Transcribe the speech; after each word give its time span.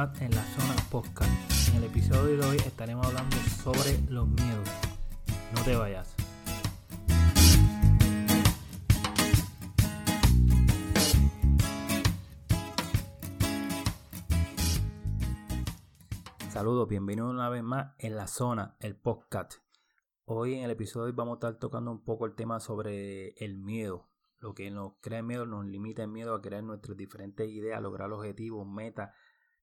en 0.00 0.34
la 0.34 0.42
zona 0.42 0.74
podcast. 0.90 1.68
En 1.68 1.76
el 1.76 1.84
episodio 1.84 2.38
de 2.38 2.46
hoy 2.46 2.56
estaremos 2.56 3.06
hablando 3.06 3.36
sobre 3.62 4.00
los 4.08 4.26
miedos. 4.26 4.66
No 5.54 5.62
te 5.62 5.76
vayas. 5.76 6.16
Saludos, 16.48 16.88
bienvenidos 16.88 17.30
una 17.30 17.50
vez 17.50 17.62
más 17.62 17.92
en 17.98 18.16
la 18.16 18.26
zona, 18.26 18.76
el 18.80 18.96
podcast. 18.96 19.56
Hoy 20.24 20.54
en 20.54 20.64
el 20.64 20.70
episodio 20.70 21.12
vamos 21.12 21.32
a 21.32 21.36
estar 21.36 21.58
tocando 21.58 21.90
un 21.90 22.02
poco 22.02 22.24
el 22.24 22.34
tema 22.34 22.58
sobre 22.58 23.34
el 23.44 23.58
miedo. 23.58 24.08
Lo 24.38 24.54
que 24.54 24.70
nos 24.70 24.94
crea 25.02 25.22
miedo 25.22 25.44
nos 25.44 25.66
limita 25.66 26.02
el 26.02 26.08
miedo 26.08 26.34
a 26.34 26.40
crear 26.40 26.62
nuestras 26.62 26.96
diferentes 26.96 27.46
ideas, 27.50 27.82
lograr 27.82 28.10
objetivos, 28.10 28.66
metas, 28.66 29.10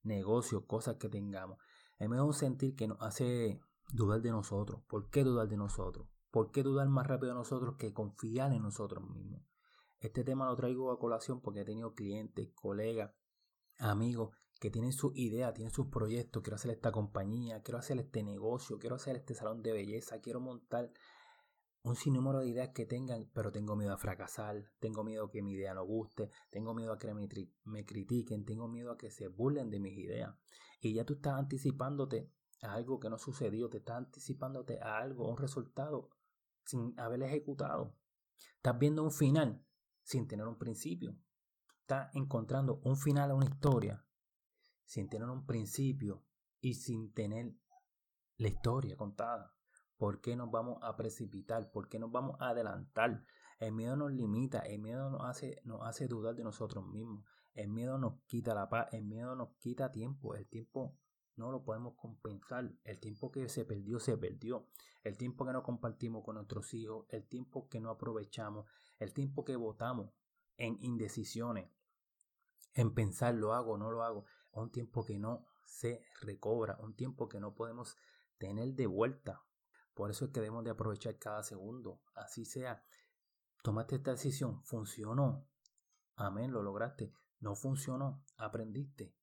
negocios, 0.07 0.63
cosas 0.65 0.95
que 0.95 1.09
tengamos. 1.09 1.59
Es 1.99 2.07
un 2.09 2.33
sentir 2.33 2.75
que 2.75 2.87
nos 2.87 3.01
hace 3.01 3.59
dudar 3.93 4.21
de 4.21 4.31
nosotros. 4.31 4.81
¿Por 4.87 5.09
qué 5.09 5.23
dudar 5.23 5.47
de 5.47 5.57
nosotros? 5.57 6.07
¿Por 6.31 6.51
qué 6.51 6.63
dudar 6.63 6.87
más 6.89 7.07
rápido 7.07 7.29
de 7.29 7.39
nosotros 7.39 7.75
que 7.77 7.93
confiar 7.93 8.53
en 8.53 8.61
nosotros 8.61 9.07
mismos? 9.09 9.41
Este 9.99 10.23
tema 10.23 10.45
lo 10.45 10.55
traigo 10.55 10.91
a 10.91 10.99
colación 10.99 11.41
porque 11.41 11.61
he 11.61 11.65
tenido 11.65 11.93
clientes, 11.93 12.49
colegas, 12.53 13.11
amigos 13.79 14.35
que 14.59 14.69
tienen 14.69 14.91
sus 14.91 15.15
ideas, 15.15 15.53
tienen 15.53 15.73
sus 15.73 15.87
proyectos. 15.87 16.43
Quiero 16.43 16.55
hacer 16.55 16.71
esta 16.71 16.91
compañía, 16.91 17.61
quiero 17.61 17.79
hacer 17.79 17.99
este 17.99 18.23
negocio, 18.23 18.77
quiero 18.79 18.95
hacer 18.95 19.15
este 19.15 19.33
salón 19.33 19.63
de 19.63 19.73
belleza, 19.73 20.19
quiero 20.21 20.39
montar 20.39 20.91
un 21.83 21.95
sinnúmero 21.95 22.39
de 22.39 22.49
ideas 22.49 22.69
que 22.73 22.85
tengan, 22.85 23.29
pero 23.33 23.51
tengo 23.51 23.75
miedo 23.75 23.93
a 23.93 23.97
fracasar, 23.97 24.71
tengo 24.79 25.03
miedo 25.03 25.25
a 25.25 25.31
que 25.31 25.41
mi 25.41 25.53
idea 25.53 25.73
no 25.73 25.85
guste, 25.85 26.29
tengo 26.49 26.73
miedo 26.73 26.93
a 26.93 26.97
que 26.97 27.13
me, 27.13 27.85
critiquen, 27.85 28.45
tengo 28.45 28.67
miedo 28.67 28.91
a 28.91 28.97
que 28.97 29.09
se 29.09 29.27
burlen 29.27 29.69
de 29.69 29.79
mis 29.79 29.97
ideas. 29.97 30.35
Y 30.81 30.93
ya 30.93 31.05
tú 31.05 31.13
estás 31.13 31.35
anticipándote 31.35 32.31
a 32.61 32.73
algo 32.73 32.99
que 32.99 33.09
no 33.09 33.17
sucedió, 33.17 33.69
te 33.69 33.77
estás 33.77 33.97
anticipándote 33.97 34.79
a 34.81 34.97
algo, 34.97 35.27
a 35.27 35.31
un 35.31 35.37
resultado 35.37 36.09
sin 36.65 36.99
haber 36.99 37.23
ejecutado. 37.23 37.95
Estás 38.55 38.77
viendo 38.77 39.03
un 39.03 39.11
final 39.11 39.65
sin 40.03 40.27
tener 40.27 40.47
un 40.47 40.57
principio. 40.57 41.17
Estás 41.81 42.13
encontrando 42.15 42.81
un 42.83 42.97
final 42.97 43.31
a 43.31 43.35
una 43.35 43.45
historia 43.45 44.05
sin 44.83 45.09
tener 45.09 45.29
un 45.29 45.45
principio 45.45 46.25
y 46.59 46.73
sin 46.73 47.13
tener 47.13 47.55
la 48.37 48.47
historia 48.47 48.95
contada. 48.95 49.56
¿Por 49.97 50.21
qué 50.21 50.35
nos 50.35 50.51
vamos 50.51 50.77
a 50.81 50.95
precipitar? 50.95 51.71
¿Por 51.71 51.89
qué 51.89 51.99
nos 51.99 52.11
vamos 52.11 52.37
a 52.39 52.49
adelantar? 52.49 53.23
El 53.59 53.73
miedo 53.73 53.95
nos 53.95 54.11
limita, 54.11 54.59
el 54.59 54.79
miedo 54.79 55.09
nos 55.09 55.23
hace, 55.23 55.59
nos 55.63 55.81
hace 55.81 56.07
dudar 56.07 56.35
de 56.35 56.43
nosotros 56.43 56.85
mismos, 56.85 57.25
el 57.53 57.69
miedo 57.69 57.97
nos 57.97 58.21
quita 58.27 58.53
la 58.53 58.69
paz, 58.69 58.93
el 58.93 59.03
miedo 59.03 59.35
nos 59.35 59.49
quita 59.57 59.91
tiempo, 59.91 60.35
el 60.35 60.47
tiempo 60.47 60.95
no 61.35 61.51
lo 61.51 61.63
podemos 61.63 61.95
compensar, 61.95 62.71
el 62.83 62.99
tiempo 62.99 63.31
que 63.31 63.49
se 63.49 63.65
perdió, 63.65 63.99
se 63.99 64.17
perdió, 64.17 64.67
el 65.03 65.17
tiempo 65.17 65.45
que 65.45 65.53
no 65.53 65.63
compartimos 65.63 66.23
con 66.23 66.35
nuestros 66.35 66.73
hijos, 66.75 67.05
el 67.09 67.27
tiempo 67.27 67.67
que 67.67 67.79
no 67.79 67.89
aprovechamos, 67.89 68.69
el 68.99 69.13
tiempo 69.13 69.43
que 69.43 69.55
votamos 69.55 70.11
en 70.57 70.77
indecisiones, 70.81 71.71
en 72.73 72.93
pensar 72.93 73.33
lo 73.33 73.53
hago 73.53 73.73
o 73.73 73.77
no 73.77 73.89
lo 73.91 74.03
hago, 74.03 74.25
un 74.51 74.71
tiempo 74.71 75.05
que 75.05 75.17
no 75.17 75.45
se 75.65 76.03
recobra, 76.21 76.77
un 76.79 76.95
tiempo 76.95 77.27
que 77.27 77.39
no 77.39 77.53
podemos 77.55 77.95
tener 78.37 78.73
de 78.73 78.87
vuelta. 78.87 79.43
Por 79.97 80.11
eso 80.11 80.25
es 80.25 80.31
que 80.31 80.41
debemos 80.41 80.63
de 80.63 80.69
aprovechar 80.69 81.17
cada 81.17 81.41
segundo. 81.41 81.99
Así 82.13 82.45
sea, 82.45 82.83
tomaste 83.63 83.95
esta 83.95 84.11
decisión, 84.11 84.63
funcionó. 84.63 85.49
Amén, 86.15 86.51
lo 86.51 86.61
lograste. 86.61 87.11
No 87.39 87.55
funcionó, 87.55 88.23
aprendiste. 88.37 89.15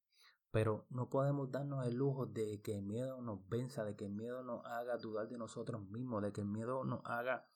Pero 0.51 0.89
no 0.91 1.09
podemos 1.09 1.53
darnos 1.53 1.87
el 1.87 1.95
lujo 1.95 2.27
de 2.27 2.61
que 2.61 2.75
el 2.75 2.83
miedo 2.83 3.23
nos 3.23 3.49
venza, 3.49 3.85
de 3.85 3.95
que 3.95 4.07
el 4.07 4.15
miedo 4.15 4.43
nos 4.43 4.67
haga 4.67 4.97
dudar 4.97 5.29
de 5.29 5.39
nosotros 5.39 5.81
mismos, 5.91 6.23
de 6.25 6.33
que 6.33 6.41
el 6.41 6.49
miedo 6.49 6.83
nos 6.83 7.03
haga 7.05 7.49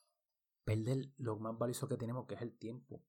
perder 0.62 1.12
lo 1.17 1.41
más 1.41 1.59
valioso 1.59 1.89
que 1.89 1.97
tenemos, 1.97 2.25
que 2.27 2.37
es 2.37 2.43
el 2.43 2.57
tiempo. 2.57 3.03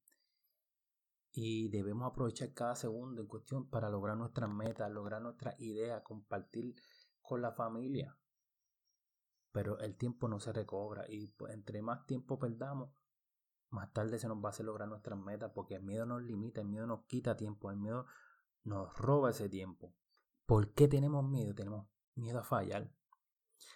Y 1.31 1.69
debemos 1.69 2.09
aprovechar 2.09 2.51
cada 2.55 2.75
segundo 2.75 3.21
en 3.21 3.27
cuestión 3.27 3.69
para 3.69 3.91
lograr 3.91 4.17
nuestras 4.17 4.49
metas, 4.49 4.91
lograr 4.91 5.21
nuestras 5.21 5.59
ideas, 5.59 6.01
compartir 6.01 6.73
con 7.21 7.43
la 7.43 7.51
familia 7.51 8.17
pero 9.51 9.79
el 9.79 9.95
tiempo 9.97 10.27
no 10.27 10.39
se 10.39 10.53
recobra 10.53 11.05
y 11.09 11.27
pues, 11.27 11.53
entre 11.53 11.81
más 11.81 12.05
tiempo 12.05 12.37
perdamos, 12.37 12.91
más 13.69 13.91
tarde 13.93 14.17
se 14.19 14.27
nos 14.27 14.43
va 14.43 14.49
a 14.49 14.51
hacer 14.51 14.65
lograr 14.65 14.87
nuestras 14.87 15.19
metas 15.19 15.51
porque 15.53 15.75
el 15.75 15.83
miedo 15.83 16.05
nos 16.05 16.23
limita, 16.23 16.61
el 16.61 16.67
miedo 16.67 16.87
nos 16.87 17.05
quita 17.05 17.35
tiempo, 17.35 17.69
el 17.69 17.77
miedo 17.77 18.05
nos 18.63 18.97
roba 18.97 19.29
ese 19.31 19.49
tiempo. 19.49 19.93
¿Por 20.45 20.73
qué 20.73 20.87
tenemos 20.87 21.23
miedo? 21.23 21.53
Tenemos 21.53 21.87
miedo 22.15 22.39
a 22.39 22.43
fallar. 22.43 22.91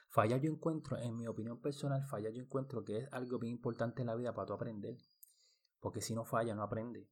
Fallar 0.09 0.39
yo 0.39 0.51
encuentro, 0.51 0.97
en 0.97 1.15
mi 1.15 1.27
opinión 1.27 1.59
personal, 1.59 2.05
fallar 2.05 2.31
yo 2.33 2.41
encuentro 2.41 2.83
que 2.83 2.97
es 2.97 3.13
algo 3.13 3.39
bien 3.39 3.53
importante 3.53 4.01
en 4.01 4.07
la 4.07 4.15
vida 4.15 4.33
para 4.33 4.47
tu 4.47 4.53
aprender. 4.53 4.97
Porque 5.79 6.01
si 6.01 6.15
no 6.15 6.25
falla, 6.25 6.55
no 6.55 6.63
aprende. 6.63 7.09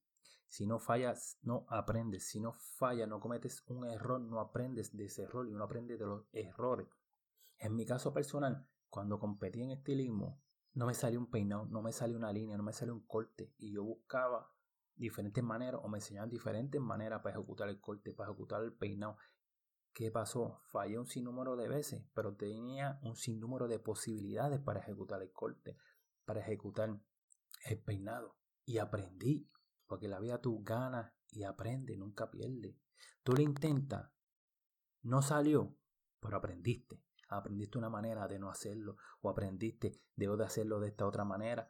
Si 0.48 0.66
no 0.66 0.80
fallas, 0.80 1.38
no 1.44 1.66
aprendes. 1.70 2.28
Si 2.28 2.40
no 2.40 2.54
falla, 2.54 3.08
no 3.08 3.20
cometes 3.20 3.64
un 3.68 3.86
error, 3.86 4.20
no 4.20 4.40
aprendes 4.40 4.96
de 4.96 5.06
ese 5.06 5.24
error 5.24 5.48
y 5.48 5.54
uno 5.54 5.64
aprende 5.64 5.98
de 5.98 6.06
los 6.06 6.26
errores. 6.32 6.88
En 7.62 7.76
mi 7.76 7.86
caso 7.86 8.12
personal, 8.12 8.68
cuando 8.90 9.20
competí 9.20 9.62
en 9.62 9.70
estilismo, 9.70 10.42
no 10.74 10.88
me 10.88 10.96
salió 10.96 11.20
un 11.20 11.30
peinado, 11.30 11.68
no 11.68 11.84
me 11.84 11.92
salió 11.92 12.18
una 12.18 12.34
línea, 12.34 12.58
no 12.58 12.64
me 12.64 12.74
salió 12.74 12.92
un 12.92 13.06
corte. 13.06 13.54
Y 13.60 13.74
yo 13.74 13.84
buscaba 13.84 14.52
diferentes 14.96 15.44
maneras 15.44 15.80
o 15.84 15.88
me 15.88 16.00
enseñaban 16.00 16.32
diferentes 16.32 16.82
maneras 16.82 17.22
para 17.22 17.36
ejecutar 17.36 17.70
el 17.70 17.80
corte, 17.80 18.14
para 18.14 18.32
ejecutar 18.32 18.64
el 18.64 18.74
peinado. 18.74 19.16
¿Qué 19.94 20.10
pasó? 20.10 20.60
Fallé 20.72 20.98
un 20.98 21.06
sinnúmero 21.06 21.56
de 21.56 21.68
veces, 21.68 22.04
pero 22.16 22.36
tenía 22.36 23.00
un 23.04 23.16
sinnúmero 23.16 23.68
de 23.68 23.78
posibilidades 23.78 24.60
para 24.60 24.80
ejecutar 24.80 25.22
el 25.22 25.32
corte, 25.32 25.78
para 26.26 26.40
ejecutar 26.40 27.00
el 27.66 27.80
peinado. 27.84 28.40
Y 28.66 28.80
aprendí, 28.80 29.52
porque 29.86 30.08
la 30.08 30.20
vida 30.20 30.42
tú 30.42 30.64
ganas 30.64 31.14
y 31.30 31.44
aprende, 31.44 31.96
nunca 31.96 32.32
pierde. 32.32 32.76
Tú 33.22 33.34
lo 33.34 33.44
intentas, 33.44 34.10
no 35.04 35.22
salió, 35.22 35.78
pero 36.20 36.38
aprendiste 36.38 37.04
aprendiste 37.32 37.78
una 37.78 37.90
manera 37.90 38.28
de 38.28 38.40
no 38.40 38.50
hacerlo 38.50 38.98
o 39.22 39.30
aprendiste 39.30 40.02
debo 40.16 40.38
de 40.38 40.46
hacerlo 40.46 40.80
de 40.80 40.90
esta 40.90 41.08
otra 41.08 41.24
manera. 41.24 41.68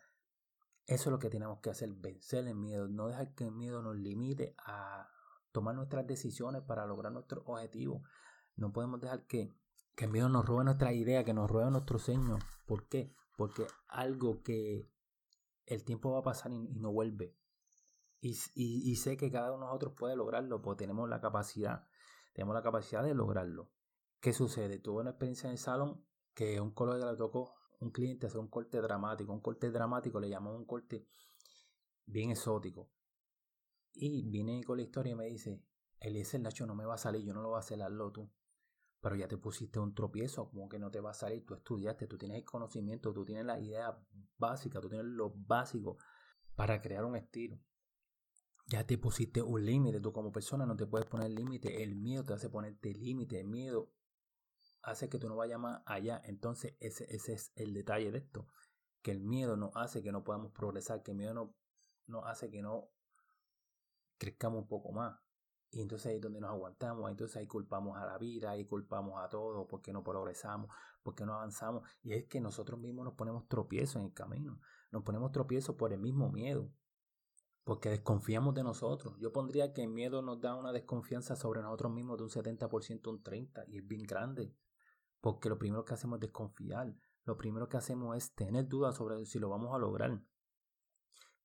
Eso 0.85 1.09
es 1.09 1.11
lo 1.11 1.19
que 1.19 1.29
tenemos 1.29 1.59
que 1.59 1.69
hacer, 1.69 1.94
vencer 1.94 2.47
el 2.47 2.55
miedo, 2.55 2.88
no 2.88 3.07
dejar 3.07 3.33
que 3.33 3.45
el 3.45 3.51
miedo 3.51 3.81
nos 3.81 3.95
limite 3.95 4.55
a 4.66 5.07
tomar 5.51 5.75
nuestras 5.75 6.05
decisiones 6.07 6.63
para 6.63 6.85
lograr 6.85 7.13
nuestros 7.13 7.44
objetivos. 7.45 8.01
No 8.55 8.73
podemos 8.73 8.99
dejar 8.99 9.25
que, 9.25 9.53
el 9.97 10.09
miedo 10.09 10.29
nos 10.29 10.45
robe 10.45 10.63
nuestra 10.63 10.94
idea, 10.94 11.23
que 11.23 11.33
nos 11.33 11.49
robe 11.49 11.69
nuestro 11.69 11.99
sueño. 11.99 12.39
¿Por 12.66 12.88
qué? 12.88 13.13
Porque 13.38 13.67
algo 13.88 14.41
que 14.41 14.89
el 15.67 15.83
tiempo 15.83 16.11
va 16.11 16.19
a 16.19 16.23
pasar 16.23 16.51
y, 16.51 16.57
no 16.57 16.91
vuelve. 16.91 17.38
Y, 18.19 18.31
y, 18.55 18.89
y, 18.91 18.95
sé 18.95 19.16
que 19.16 19.31
cada 19.31 19.51
uno 19.51 19.66
de 19.66 19.67
nosotros 19.67 19.93
puede 19.95 20.16
lograrlo, 20.16 20.61
porque 20.61 20.85
tenemos 20.85 21.07
la 21.07 21.22
capacidad, 21.22 21.88
tenemos 22.33 22.55
la 22.55 22.63
capacidad 22.63 23.03
de 23.03 23.13
lograrlo. 23.13 23.69
¿Qué 24.21 24.33
sucede? 24.33 24.77
Tuve 24.77 25.01
una 25.01 25.09
experiencia 25.09 25.47
en 25.47 25.53
el 25.53 25.57
salón 25.57 26.05
que 26.35 26.61
un 26.61 26.71
colega 26.71 27.11
le 27.11 27.17
tocó 27.17 27.55
un 27.79 27.89
cliente 27.89 28.27
hacer 28.27 28.39
un 28.39 28.49
corte 28.49 28.79
dramático. 28.79 29.33
Un 29.33 29.41
corte 29.41 29.71
dramático 29.71 30.19
le 30.19 30.29
llamó 30.29 30.55
un 30.55 30.65
corte 30.65 31.07
bien 32.05 32.29
exótico. 32.29 32.91
Y 33.93 34.29
vine 34.29 34.63
con 34.63 34.77
la 34.77 34.83
historia 34.83 35.13
y 35.13 35.15
me 35.15 35.25
dice, 35.25 35.63
Eliezer 35.99 36.40
Nacho 36.40 36.67
no 36.67 36.75
me 36.75 36.85
va 36.85 36.93
a 36.93 36.99
salir, 36.99 37.23
yo 37.23 37.34
no 37.34 37.41
lo 37.41 37.49
voy 37.49 37.57
a 37.57 37.61
hacer, 37.61 37.81
hazlo 37.81 38.11
tú. 38.11 38.31
Pero 39.01 39.16
ya 39.16 39.28
te 39.28 39.37
pusiste 39.37 39.79
un 39.79 39.96
tropiezo, 39.96 40.51
como 40.51 40.69
que 40.69 40.78
no 40.78 40.91
te 40.91 40.99
va 40.99 41.09
a 41.09 41.16
salir, 41.16 41.43
tú 41.43 41.55
estudiaste, 41.55 42.05
tú 42.05 42.19
tienes 42.19 42.37
el 42.37 42.46
conocimiento, 42.46 43.11
tú 43.11 43.25
tienes 43.25 43.46
la 43.46 43.59
idea 43.59 43.99
básica, 44.37 44.79
tú 44.79 44.87
tienes 44.87 45.07
lo 45.07 45.34
básico 45.35 45.97
para 46.55 46.79
crear 46.79 47.05
un 47.05 47.16
estilo. 47.16 47.59
Ya 48.67 48.85
te 48.85 48.99
pusiste 48.99 49.41
un 49.41 49.66
límite, 49.66 49.99
tú 49.99 50.13
como 50.13 50.31
persona 50.31 50.67
no 50.67 50.75
te 50.75 50.85
puedes 50.85 51.09
poner 51.09 51.31
límite, 51.31 51.81
el 51.81 51.96
miedo 51.96 52.23
te 52.23 52.34
hace 52.34 52.49
ponerte 52.49 52.93
límite, 52.93 53.40
el 53.40 53.47
miedo 53.47 53.91
hace 54.83 55.09
que 55.09 55.19
tú 55.19 55.29
no 55.29 55.35
vayas 55.35 55.59
más 55.59 55.81
allá. 55.85 56.22
Entonces 56.25 56.75
ese, 56.79 57.05
ese 57.13 57.33
es 57.33 57.51
el 57.55 57.73
detalle 57.73 58.11
de 58.11 58.19
esto. 58.19 58.47
Que 59.01 59.11
el 59.11 59.22
miedo 59.22 59.57
nos 59.57 59.75
hace 59.75 60.03
que 60.03 60.11
no 60.11 60.23
podamos 60.23 60.51
progresar, 60.51 61.03
que 61.03 61.11
el 61.11 61.17
miedo 61.17 61.33
no, 61.33 61.55
nos 62.07 62.25
hace 62.25 62.49
que 62.49 62.61
no 62.61 62.89
crezcamos 64.17 64.61
un 64.61 64.67
poco 64.67 64.91
más. 64.91 65.19
Y 65.73 65.81
entonces 65.81 66.07
ahí 66.07 66.16
es 66.17 66.22
donde 66.22 66.41
nos 66.41 66.51
aguantamos, 66.51 67.09
entonces 67.09 67.37
ahí 67.37 67.47
culpamos 67.47 67.97
a 67.97 68.05
la 68.05 68.17
vida, 68.17 68.51
ahí 68.51 68.66
culpamos 68.66 69.23
a 69.23 69.29
todo, 69.29 69.67
porque 69.67 69.93
no 69.93 70.03
progresamos, 70.03 70.69
porque 71.01 71.25
no 71.25 71.34
avanzamos. 71.34 71.89
Y 72.03 72.13
es 72.13 72.25
que 72.25 72.41
nosotros 72.41 72.77
mismos 72.77 73.05
nos 73.05 73.13
ponemos 73.13 73.47
tropiezos 73.47 73.95
en 73.95 74.03
el 74.03 74.13
camino, 74.13 74.59
nos 74.91 75.03
ponemos 75.03 75.31
tropiezos 75.31 75.77
por 75.77 75.93
el 75.93 75.99
mismo 75.99 76.29
miedo, 76.29 76.69
porque 77.63 77.89
desconfiamos 77.89 78.53
de 78.53 78.63
nosotros. 78.63 79.16
Yo 79.17 79.31
pondría 79.31 79.72
que 79.72 79.84
el 79.84 79.89
miedo 79.89 80.22
nos 80.22 80.41
da 80.41 80.55
una 80.55 80.73
desconfianza 80.73 81.37
sobre 81.37 81.61
nosotros 81.61 81.93
mismos 81.93 82.17
de 82.17 82.23
un 82.25 82.29
70% 82.29 83.09
un 83.09 83.23
30% 83.23 83.63
y 83.69 83.77
es 83.77 83.87
bien 83.87 84.03
grande. 84.03 84.53
Porque 85.22 85.50
lo 85.50 85.58
primero 85.58 85.85
que 85.85 85.94
hacemos 85.94 86.18
es 86.18 86.22
desconfiar. 86.22 86.94
Lo 87.23 87.38
primero 87.38 87.70
que 87.70 87.78
hacemos 87.78 88.18
es 88.18 88.34
tener 88.34 88.68
dudas 88.68 88.96
sobre 88.96 89.26
si 89.26 89.40
lo 89.40 89.50
vamos 89.50 89.73
a 89.73 89.78
lograr. 89.78 90.22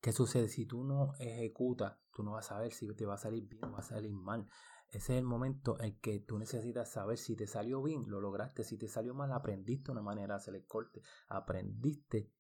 ¿Qué 0.01 0.13
sucede? 0.13 0.49
Si 0.49 0.67
tú 0.67 0.85
no 0.85 1.15
ejecutas, 1.19 1.99
tú 2.13 2.23
no 2.23 2.33
vas 2.33 2.47
a 2.47 2.57
saber 2.57 2.73
si 2.73 2.87
te 2.95 3.07
va 3.07 3.15
a 3.15 3.19
salir 3.19 3.47
bien 3.47 3.65
o 3.65 3.73
va 3.73 3.79
a 3.81 3.83
salir 3.83 4.13
mal. 4.13 4.49
Ese 4.89 5.15
es 5.15 5.19
el 5.19 5.25
momento 5.25 5.81
en 5.81 5.99
que 5.99 6.21
tú 6.21 6.39
necesitas 6.39 6.91
saber 6.91 7.19
si 7.19 7.35
te 7.37 7.47
salió 7.47 7.83
bien, 7.83 8.05
lo 8.07 8.21
lograste. 8.21 8.63
Si 8.63 8.79
te 8.79 8.89
salió 8.89 9.15
mal, 9.15 9.33
aprendiste 9.33 9.91
una 9.91 10.03
manera 10.03 10.35
de 10.35 10.39
hacer 10.39 10.55
el 10.55 10.65
corte. 10.65 11.03
Aprendiste 11.29 12.33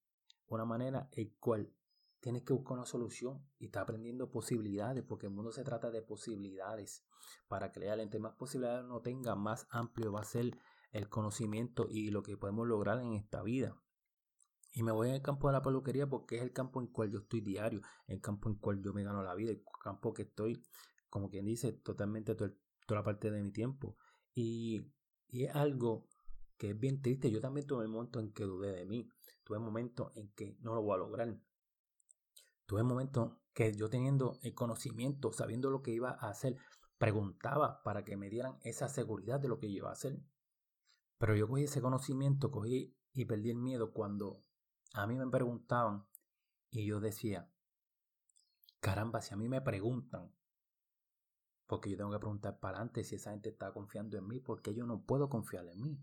una 0.47 0.65
manera 0.65 1.09
en 1.13 1.35
cual 1.41 1.73
tienes 2.21 2.45
que 2.45 2.53
buscar 2.53 2.75
una 2.79 2.87
solución 2.87 3.45
y 3.59 3.67
estás 3.67 3.83
aprendiendo 3.83 4.31
posibilidades, 4.31 5.05
porque 5.05 5.27
el 5.27 5.33
mundo 5.33 5.53
se 5.53 5.65
trata 5.65 5.91
de 5.91 6.03
posibilidades. 6.03 7.05
Para 7.49 7.73
crear, 7.73 7.99
entre 8.01 8.21
más 8.21 8.35
posibilidades 8.35 8.85
uno 8.85 9.01
tenga, 9.01 9.35
más 9.35 9.67
amplio 9.71 10.13
va 10.13 10.21
a 10.21 10.25
ser 10.25 10.57
el 10.97 11.09
conocimiento 11.09 11.87
y 11.91 12.11
lo 12.11 12.23
que 12.23 12.37
podemos 12.37 12.67
lograr 12.67 13.01
en 13.01 13.15
esta 13.15 13.43
vida. 13.43 13.77
Y 14.73 14.83
me 14.83 14.93
voy 14.93 15.11
al 15.11 15.23
campo 15.23 15.49
de 15.49 15.55
la 15.55 15.63
peluquería 15.63 16.07
porque 16.07 16.37
es 16.37 16.43
el 16.43 16.53
campo 16.53 16.81
en 16.81 16.89
cual 16.89 17.11
yo 17.11 17.21
estoy 17.21 17.41
diario, 17.41 17.81
el 18.07 18.21
campo 18.21 18.49
en 18.49 18.57
cual 18.57 18.83
yo 18.83 18.93
me 18.93 19.05
gano 19.05 19.23
la 19.23 19.35
vida, 19.35 19.51
el 19.51 19.63
campo 19.83 20.13
que 20.13 20.23
estoy, 20.23 20.63
como 21.09 21.31
quien 21.31 21.47
dice, 21.47 21.73
totalmente 21.73 22.35
toda 22.35 22.53
la 22.89 23.03
parte 23.03 23.31
de 23.31 23.43
mi 23.43 23.53
tiempo. 23.53 23.97
Y, 24.35 24.93
y 25.29 25.45
es 25.45 25.55
algo 25.55 26.09
que 26.59 26.71
es 26.71 26.79
bien 26.79 27.01
triste. 27.01 27.31
Yo 27.31 27.41
también 27.41 27.67
tuve 27.67 27.87
momentos 27.87 28.23
en 28.23 28.33
que 28.33 28.45
dudé 28.45 28.73
de 28.73 28.87
mí, 28.87 29.09
tuve 29.45 29.59
momentos 29.59 30.13
en 30.15 30.31
que 30.33 30.57
no 30.61 30.75
lo 30.75 30.83
voy 30.83 30.95
a 30.95 30.99
lograr. 30.99 31.41
Tuve 32.67 32.83
momentos 32.83 33.33
que 33.55 33.73
yo 33.73 33.89
teniendo 33.89 34.39
el 34.43 34.55
conocimiento, 34.55 35.33
sabiendo 35.33 35.71
lo 35.71 35.83
que 35.83 35.93
iba 35.93 36.11
a 36.11 36.29
hacer, 36.29 36.57
preguntaba 36.99 37.83
para 37.83 38.05
que 38.05 38.17
me 38.17 38.29
dieran 38.29 38.59
esa 38.63 38.89
seguridad 38.89 39.41
de 39.41 39.49
lo 39.49 39.59
que 39.59 39.69
iba 39.69 39.89
a 39.89 39.93
hacer. 39.93 40.21
Pero 41.19 41.35
yo 41.35 41.49
cogí 41.49 41.65
ese 41.65 41.81
conocimiento, 41.81 42.51
cogí 42.51 42.97
y 43.13 43.25
perdí 43.25 43.51
el 43.51 43.59
miedo 43.59 43.93
cuando 43.93 44.45
a 44.93 45.07
mí 45.07 45.17
me 45.17 45.27
preguntaban 45.29 46.07
y 46.71 46.87
yo 46.87 47.01
decía, 47.01 47.51
caramba, 48.81 49.23
si 49.23 49.33
a 49.33 49.37
mí 49.37 49.49
me 49.49 49.61
preguntan, 49.61 50.33
porque 51.67 51.91
yo 51.91 51.97
tengo 51.97 52.13
que 52.13 52.19
preguntar 52.19 52.59
para 52.61 52.79
adelante 52.79 53.05
si 53.05 53.17
esa 53.17 53.33
gente 53.33 53.49
está 53.49 53.73
confiando 53.73 54.17
en 54.19 54.27
mí, 54.27 54.41
porque 54.41 54.75
yo 54.75 54.87
no 54.87 55.03
puedo 55.03 55.29
confiar 55.29 55.67
en 55.67 55.81
mí. 55.81 56.01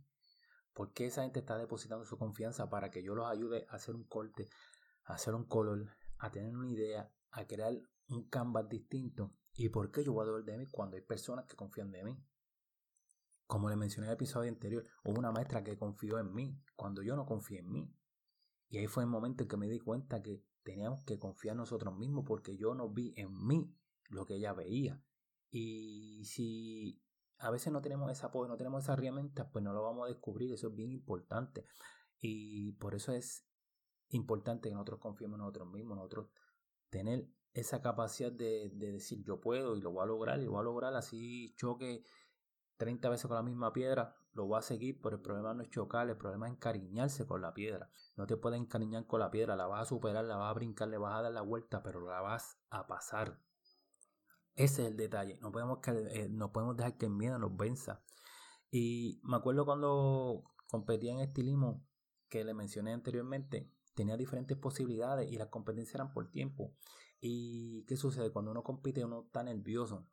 ¿Por 0.73 0.91
qué 0.91 1.05
esa 1.05 1.21
gente 1.21 1.39
está 1.39 1.57
depositando 1.57 2.03
su 2.05 2.17
confianza 2.17 2.69
para 2.69 2.89
que 2.89 3.03
yo 3.03 3.13
los 3.13 3.27
ayude 3.27 3.65
a 3.69 3.75
hacer 3.75 3.95
un 3.95 4.03
corte, 4.05 4.49
a 5.05 5.13
hacer 5.13 5.35
un 5.35 5.45
color, 5.45 5.87
a 6.17 6.31
tener 6.31 6.55
una 6.55 6.69
idea, 6.69 7.11
a 7.31 7.45
crear 7.45 7.73
un 8.09 8.27
canvas 8.27 8.67
distinto? 8.67 9.35
¿Y 9.53 9.69
por 9.69 9.91
qué 9.91 10.03
yo 10.03 10.13
voy 10.13 10.23
a 10.23 10.31
doler 10.31 10.45
de 10.45 10.57
mí 10.57 10.65
cuando 10.65 10.97
hay 10.97 11.03
personas 11.03 11.45
que 11.45 11.55
confían 11.55 11.91
de 11.91 12.03
mí? 12.03 12.25
Como 13.45 13.69
le 13.69 13.75
mencioné 13.75 14.07
en 14.07 14.11
el 14.11 14.15
episodio 14.15 14.49
anterior, 14.49 14.83
hubo 15.03 15.19
una 15.19 15.31
maestra 15.31 15.63
que 15.63 15.77
confió 15.77 16.19
en 16.19 16.33
mí 16.33 16.59
cuando 16.75 17.03
yo 17.03 17.15
no 17.15 17.25
confié 17.25 17.59
en 17.59 17.71
mí. 17.71 17.93
Y 18.69 18.77
ahí 18.77 18.87
fue 18.87 19.03
el 19.03 19.09
momento 19.09 19.43
en 19.43 19.49
que 19.49 19.57
me 19.57 19.67
di 19.67 19.79
cuenta 19.79 20.21
que 20.21 20.43
teníamos 20.63 21.03
que 21.03 21.19
confiar 21.19 21.53
en 21.53 21.59
nosotros 21.59 21.95
mismos 21.95 22.23
porque 22.25 22.57
yo 22.57 22.73
no 22.73 22.89
vi 22.89 23.13
en 23.17 23.31
mí 23.45 23.75
lo 24.09 24.25
que 24.25 24.35
ella 24.35 24.53
veía. 24.53 25.01
Y 25.51 26.23
si 26.25 26.99
a 27.37 27.51
veces 27.51 27.71
no 27.71 27.81
tenemos 27.81 28.11
ese 28.11 28.25
apoyo, 28.25 28.47
no 28.47 28.57
tenemos 28.57 28.83
esa 28.83 28.93
herramienta, 28.93 29.51
pues 29.51 29.63
no 29.63 29.73
lo 29.73 29.83
vamos 29.83 30.05
a 30.05 30.09
descubrir. 30.09 30.53
Eso 30.53 30.69
es 30.69 30.75
bien 30.75 30.91
importante. 30.91 31.65
Y 32.19 32.71
por 32.73 32.95
eso 32.95 33.11
es 33.11 33.45
importante 34.09 34.69
que 34.69 34.75
nosotros 34.75 34.99
confiemos 34.99 35.35
en 35.35 35.41
nosotros 35.41 35.69
mismos, 35.71 35.97
nosotros 35.97 36.29
tener 36.89 37.27
esa 37.53 37.81
capacidad 37.81 38.31
de, 38.31 38.71
de 38.73 38.93
decir 38.93 39.23
yo 39.23 39.39
puedo 39.39 39.75
y 39.75 39.81
lo 39.81 39.91
voy 39.91 40.03
a 40.03 40.07
lograr 40.07 40.39
y 40.39 40.45
lo 40.45 40.51
voy 40.51 40.61
a 40.61 40.63
lograr 40.63 40.95
así 40.95 41.53
choque 41.55 42.03
30 42.77 43.09
veces 43.09 43.27
con 43.27 43.35
la 43.35 43.43
misma 43.43 43.73
piedra, 43.73 44.15
lo 44.33 44.47
va 44.49 44.59
a 44.59 44.61
seguir, 44.61 44.99
pero 45.01 45.17
el 45.17 45.21
problema 45.21 45.53
no 45.53 45.61
es 45.61 45.69
chocar, 45.69 46.09
el 46.09 46.17
problema 46.17 46.47
es 46.47 46.53
encariñarse 46.53 47.25
con 47.25 47.41
la 47.41 47.53
piedra. 47.53 47.89
No 48.15 48.25
te 48.25 48.37
puedes 48.37 48.59
encariñar 48.59 49.05
con 49.05 49.19
la 49.19 49.31
piedra, 49.31 49.55
la 49.55 49.67
vas 49.67 49.81
a 49.81 49.85
superar, 49.85 50.25
la 50.25 50.37
vas 50.37 50.51
a 50.51 50.53
brincar, 50.53 50.87
le 50.87 50.97
vas 50.97 51.15
a 51.17 51.21
dar 51.21 51.31
la 51.31 51.41
vuelta, 51.41 51.83
pero 51.83 52.01
la 52.01 52.21
vas 52.21 52.57
a 52.69 52.87
pasar. 52.87 53.39
Ese 54.55 54.83
es 54.83 54.87
el 54.89 54.97
detalle. 54.97 55.37
No 55.41 55.51
podemos, 55.51 55.79
eh, 55.87 56.27
no 56.29 56.51
podemos 56.51 56.75
dejar 56.77 56.97
que 56.97 57.05
el 57.05 57.11
miedo 57.11 57.37
nos 57.39 57.55
venza. 57.55 58.03
Y 58.71 59.19
me 59.23 59.37
acuerdo 59.37 59.65
cuando 59.65 60.43
competía 60.67 61.13
en 61.13 61.19
estilismo, 61.19 61.85
que 62.29 62.43
le 62.43 62.55
mencioné 62.55 62.93
anteriormente, 62.93 63.71
tenía 63.93 64.17
diferentes 64.17 64.57
posibilidades 64.57 65.31
y 65.31 65.37
las 65.37 65.49
competencias 65.49 65.95
eran 65.95 66.11
por 66.13 66.31
tiempo. 66.31 66.73
¿Y 67.21 67.85
qué 67.85 67.95
sucede? 67.95 68.31
Cuando 68.31 68.51
uno 68.51 68.63
compite, 68.63 69.05
uno 69.05 69.23
está 69.25 69.43
nervioso. 69.43 70.07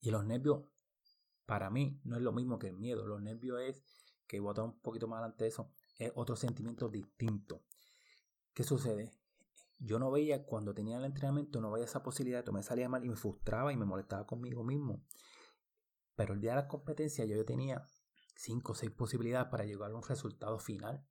Y 0.00 0.10
los 0.10 0.24
nervios 0.24 0.64
para 1.46 1.70
mí 1.70 2.00
no 2.04 2.16
es 2.16 2.22
lo 2.22 2.32
mismo 2.32 2.58
que 2.58 2.68
el 2.68 2.76
miedo. 2.76 3.06
Los 3.06 3.20
nervios 3.20 3.60
es, 3.60 3.82
que 4.26 4.40
voy 4.40 4.54
a 4.56 4.62
un 4.62 4.80
poquito 4.80 5.08
más 5.08 5.18
adelante 5.18 5.44
de 5.44 5.48
eso, 5.48 5.70
es 5.98 6.12
otro 6.14 6.36
sentimiento 6.36 6.88
distinto. 6.88 7.64
¿Qué 8.54 8.64
sucede? 8.64 9.12
Yo 9.78 9.98
no 9.98 10.10
veía, 10.10 10.46
cuando 10.46 10.74
tenía 10.74 10.98
el 10.98 11.04
entrenamiento, 11.04 11.60
no 11.60 11.72
veía 11.72 11.86
esa 11.86 12.02
posibilidad, 12.02 12.46
me 12.46 12.62
salía 12.62 12.88
mal 12.88 13.04
y 13.04 13.08
me 13.08 13.16
frustraba 13.16 13.72
y 13.72 13.76
me 13.76 13.84
molestaba 13.84 14.26
conmigo 14.26 14.62
mismo. 14.62 15.04
Pero 16.14 16.34
el 16.34 16.40
día 16.40 16.52
de 16.52 16.62
la 16.62 16.68
competencia 16.68 17.24
yo 17.24 17.44
tenía 17.44 17.84
cinco 18.36 18.72
o 18.72 18.74
seis 18.74 18.92
posibilidades 18.92 19.48
para 19.50 19.64
llegar 19.64 19.90
a 19.90 19.96
un 19.96 20.02
resultado 20.02 20.58
final. 20.58 21.04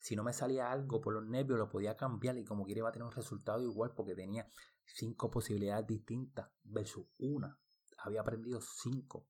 Si 0.00 0.16
no 0.16 0.22
me 0.22 0.32
salía 0.32 0.70
algo 0.70 1.00
por 1.00 1.14
los 1.14 1.24
nervios, 1.24 1.58
lo 1.58 1.70
podía 1.70 1.96
cambiar 1.96 2.36
y 2.36 2.44
como 2.44 2.64
quiera 2.64 2.80
iba 2.80 2.88
a 2.90 2.92
tener 2.92 3.06
un 3.06 3.12
resultado 3.12 3.62
igual 3.62 3.94
porque 3.94 4.14
tenía 4.14 4.50
cinco 4.84 5.30
posibilidades 5.30 5.86
distintas 5.86 6.50
versus 6.62 7.06
una. 7.18 7.58
Había 7.98 8.20
aprendido 8.20 8.60
cinco. 8.60 9.29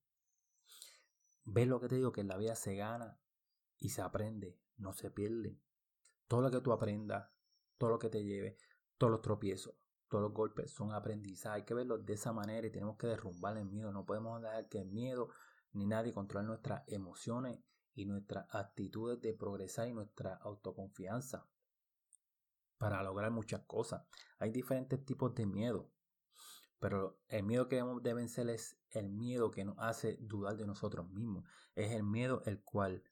¿Ves 1.52 1.66
lo 1.66 1.80
que 1.80 1.88
te 1.88 1.96
digo? 1.96 2.12
Que 2.12 2.20
en 2.20 2.28
la 2.28 2.36
vida 2.36 2.54
se 2.54 2.76
gana 2.76 3.18
y 3.76 3.88
se 3.88 4.02
aprende, 4.02 4.56
no 4.76 4.92
se 4.92 5.10
pierde. 5.10 5.58
Todo 6.28 6.42
lo 6.42 6.50
que 6.52 6.60
tú 6.60 6.70
aprendas, 6.72 7.28
todo 7.76 7.90
lo 7.90 7.98
que 7.98 8.08
te 8.08 8.22
lleve, 8.22 8.56
todos 8.96 9.10
los 9.10 9.20
tropiezos, 9.20 9.74
todos 10.08 10.22
los 10.22 10.32
golpes 10.32 10.70
son 10.70 10.92
aprendizaje. 10.92 11.56
Hay 11.56 11.64
que 11.64 11.74
verlo 11.74 11.98
de 11.98 12.12
esa 12.12 12.32
manera 12.32 12.68
y 12.68 12.70
tenemos 12.70 12.96
que 12.96 13.08
derrumbar 13.08 13.56
el 13.56 13.64
miedo. 13.64 13.90
No 13.90 14.06
podemos 14.06 14.40
dejar 14.40 14.68
que 14.68 14.78
el 14.78 14.92
miedo 14.92 15.30
ni 15.72 15.86
nadie 15.86 16.14
controle 16.14 16.46
nuestras 16.46 16.84
emociones 16.86 17.58
y 17.94 18.06
nuestras 18.06 18.46
actitudes 18.54 19.20
de 19.20 19.34
progresar 19.34 19.88
y 19.88 19.92
nuestra 19.92 20.36
autoconfianza 20.36 21.48
para 22.78 23.02
lograr 23.02 23.32
muchas 23.32 23.62
cosas. 23.62 24.06
Hay 24.38 24.52
diferentes 24.52 25.04
tipos 25.04 25.34
de 25.34 25.46
miedo. 25.46 25.90
Pero 26.80 27.20
el 27.28 27.44
miedo 27.44 27.68
que 27.68 27.76
debemos 27.76 28.02
de 28.02 28.14
vencer 28.14 28.48
es 28.48 28.78
el 28.90 29.10
miedo 29.10 29.50
que 29.50 29.64
nos 29.64 29.78
hace 29.78 30.16
dudar 30.16 30.56
de 30.56 30.66
nosotros 30.66 31.08
mismos. 31.10 31.44
Es 31.74 31.92
el 31.92 32.02
miedo 32.02 32.42
el 32.46 32.62
cual 32.62 33.04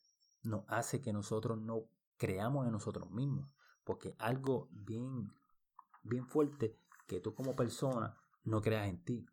nos 0.42 0.64
hace 0.68 1.02
que 1.02 1.12
nosotros 1.12 1.60
no 1.60 1.84
creamos 2.16 2.66
en 2.66 2.72
nosotros 2.72 3.10
mismos. 3.10 3.50
Porque 3.84 4.16
algo 4.18 4.68
bien, 4.72 5.30
bien 6.02 6.26
fuerte 6.26 6.78
que 7.06 7.20
tú 7.20 7.34
como 7.34 7.54
persona 7.54 8.16
no 8.44 8.62
creas 8.62 8.88
en 8.88 9.04
ti. 9.04 9.26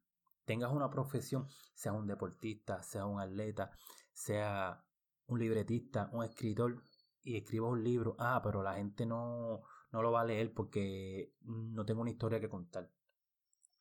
Tengas 0.44 0.74
una 0.74 0.90
profesión, 0.90 1.48
sea 1.74 1.94
un 1.94 2.06
deportista, 2.06 2.84
sea 2.84 3.06
un 3.06 3.22
atleta, 3.22 3.72
sea 4.14 4.86
un 5.28 5.40
libretista, 5.40 6.10
un 6.12 6.26
escritor 6.26 6.84
y 7.24 7.38
escriba 7.38 7.70
un 7.70 7.84
libro. 7.84 8.18
Ah, 8.20 8.42
pero 8.44 8.62
la 8.62 8.76
gente 8.76 9.06
no, 9.06 9.62
no 9.94 10.02
lo 10.02 10.12
va 10.12 10.22
a 10.22 10.26
leer 10.26 10.54
porque 10.54 11.34
no 11.42 11.86
tengo 11.86 12.02
una 12.02 12.12
historia 12.12 12.42
que 12.42 12.50
contar. 12.50 12.92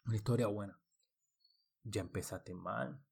Una 0.06 0.16
historia 0.16 0.48
buena. 0.48 0.78
Ya 1.82 2.02
empezaste 2.02 2.54
mal. 2.54 3.02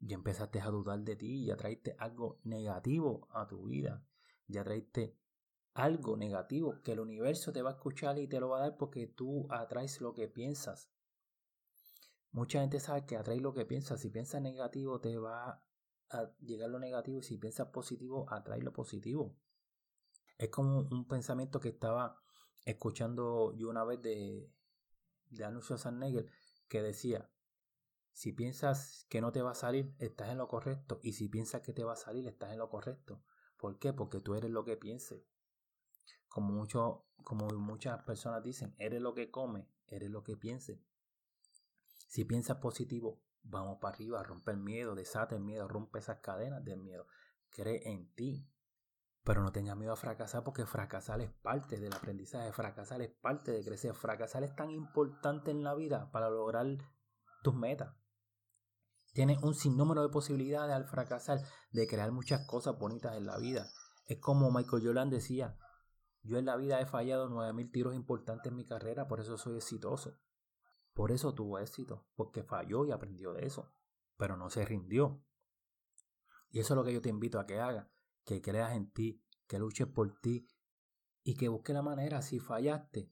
Ya 0.00 0.16
empezaste 0.16 0.60
a 0.60 0.66
dudar 0.70 1.00
de 1.00 1.14
ti. 1.14 1.44
Ya 1.44 1.56
traiste 1.56 1.94
algo 1.98 2.40
negativo 2.42 3.28
a 3.30 3.46
tu 3.46 3.66
vida. 3.66 4.04
Ya 4.48 4.64
traiste 4.64 5.16
algo 5.74 6.16
negativo 6.16 6.82
que 6.82 6.92
el 6.92 7.00
universo 7.00 7.52
te 7.52 7.62
va 7.62 7.70
a 7.70 7.72
escuchar 7.74 8.18
y 8.18 8.26
te 8.26 8.40
lo 8.40 8.48
va 8.48 8.58
a 8.58 8.62
dar 8.62 8.76
porque 8.76 9.06
tú 9.06 9.46
atraes 9.50 10.00
lo 10.00 10.14
que 10.14 10.26
piensas. 10.26 10.90
Mucha 12.32 12.60
gente 12.60 12.80
sabe 12.80 13.06
que 13.06 13.16
atrae 13.16 13.40
lo 13.40 13.54
que 13.54 13.64
piensas. 13.64 14.00
Si 14.00 14.10
piensas 14.10 14.42
negativo, 14.42 15.00
te 15.00 15.16
va 15.16 15.62
a 16.10 16.32
llegar 16.40 16.70
lo 16.70 16.80
negativo. 16.80 17.20
Y 17.20 17.22
si 17.22 17.38
piensas 17.38 17.68
positivo, 17.68 18.26
atrae 18.32 18.62
lo 18.62 18.72
positivo. 18.72 19.36
Es 20.38 20.50
como 20.50 20.80
un 20.80 21.06
pensamiento 21.06 21.60
que 21.60 21.68
estaba 21.68 22.20
escuchando 22.64 23.54
yo 23.54 23.68
una 23.68 23.84
vez 23.84 24.02
de, 24.02 24.52
de 25.30 25.44
Anuncio 25.44 25.76
Nagel 25.90 26.30
que 26.68 26.82
decía, 26.82 27.30
si 28.12 28.32
piensas 28.32 29.06
que 29.08 29.20
no 29.20 29.30
te 29.30 29.42
va 29.42 29.52
a 29.52 29.54
salir, 29.54 29.94
estás 29.98 30.30
en 30.30 30.38
lo 30.38 30.48
correcto. 30.48 30.98
Y 31.02 31.12
si 31.12 31.28
piensas 31.28 31.62
que 31.62 31.72
te 31.72 31.84
va 31.84 31.92
a 31.92 31.96
salir, 31.96 32.26
estás 32.26 32.52
en 32.52 32.58
lo 32.58 32.68
correcto. 32.68 33.22
¿Por 33.56 33.78
qué? 33.78 33.92
Porque 33.92 34.20
tú 34.20 34.34
eres 34.34 34.50
lo 34.50 34.64
que 34.64 34.76
pienses. 34.76 35.22
Como, 36.28 36.52
mucho, 36.52 37.06
como 37.22 37.46
muchas 37.46 38.02
personas 38.02 38.42
dicen, 38.42 38.74
eres 38.78 39.00
lo 39.00 39.14
que 39.14 39.30
comes, 39.30 39.66
eres 39.86 40.10
lo 40.10 40.24
que 40.24 40.36
pienses. 40.36 40.80
Si 42.08 42.24
piensas 42.24 42.56
positivo, 42.58 43.22
vamos 43.42 43.78
para 43.80 43.94
arriba, 43.94 44.22
rompe 44.22 44.50
el 44.50 44.58
miedo, 44.58 44.94
desata 44.94 45.36
el 45.36 45.42
miedo, 45.42 45.68
rompe 45.68 46.00
esas 46.00 46.18
cadenas 46.18 46.64
del 46.64 46.80
miedo. 46.80 47.06
Cree 47.50 47.88
en 47.88 48.12
ti. 48.14 48.50
Pero 49.24 49.42
no 49.42 49.52
tengas 49.52 49.76
miedo 49.76 49.92
a 49.92 49.96
fracasar 49.96 50.42
porque 50.42 50.66
fracasar 50.66 51.20
es 51.20 51.30
parte 51.30 51.78
del 51.78 51.92
aprendizaje, 51.92 52.52
fracasar 52.52 53.02
es 53.02 53.10
parte 53.10 53.52
de 53.52 53.64
crecer, 53.64 53.94
fracasar 53.94 54.42
es 54.44 54.54
tan 54.56 54.70
importante 54.70 55.50
en 55.50 55.62
la 55.62 55.74
vida 55.74 56.10
para 56.10 56.30
lograr 56.30 56.66
tus 57.42 57.54
metas. 57.54 57.94
Tienes 59.12 59.42
un 59.42 59.54
sinnúmero 59.54 60.02
de 60.02 60.10
posibilidades 60.10 60.74
al 60.74 60.86
fracasar 60.86 61.40
de 61.72 61.86
crear 61.86 62.12
muchas 62.12 62.46
cosas 62.46 62.78
bonitas 62.78 63.16
en 63.16 63.26
la 63.26 63.38
vida. 63.38 63.66
Es 64.06 64.18
como 64.18 64.50
Michael 64.50 64.82
Jordan 64.84 65.10
decía, 65.10 65.58
Yo 66.22 66.38
en 66.38 66.46
la 66.46 66.56
vida 66.56 66.80
he 66.80 66.86
fallado 66.86 67.28
9000 67.28 67.70
tiros 67.70 67.94
importantes 67.94 68.50
en 68.50 68.56
mi 68.56 68.64
carrera, 68.64 69.08
por 69.08 69.20
eso 69.20 69.36
soy 69.36 69.56
exitoso. 69.56 70.18
Por 70.94 71.12
eso 71.12 71.34
tuvo 71.34 71.58
éxito, 71.58 72.06
porque 72.16 72.42
falló 72.42 72.84
y 72.84 72.92
aprendió 72.92 73.32
de 73.32 73.46
eso, 73.46 73.72
pero 74.16 74.36
no 74.36 74.50
se 74.50 74.64
rindió. 74.64 75.22
Y 76.50 76.60
eso 76.60 76.74
es 76.74 76.76
lo 76.76 76.84
que 76.84 76.92
yo 76.92 77.02
te 77.02 77.08
invito 77.08 77.38
a 77.38 77.46
que 77.46 77.60
hagas, 77.60 77.86
que 78.28 78.42
creas 78.42 78.76
en 78.76 78.90
ti, 78.90 79.24
que 79.46 79.58
luches 79.58 79.86
por 79.86 80.20
ti 80.20 80.46
y 81.22 81.34
que 81.34 81.48
busques 81.48 81.74
la 81.74 81.80
manera, 81.80 82.20
si 82.20 82.40
fallaste, 82.40 83.10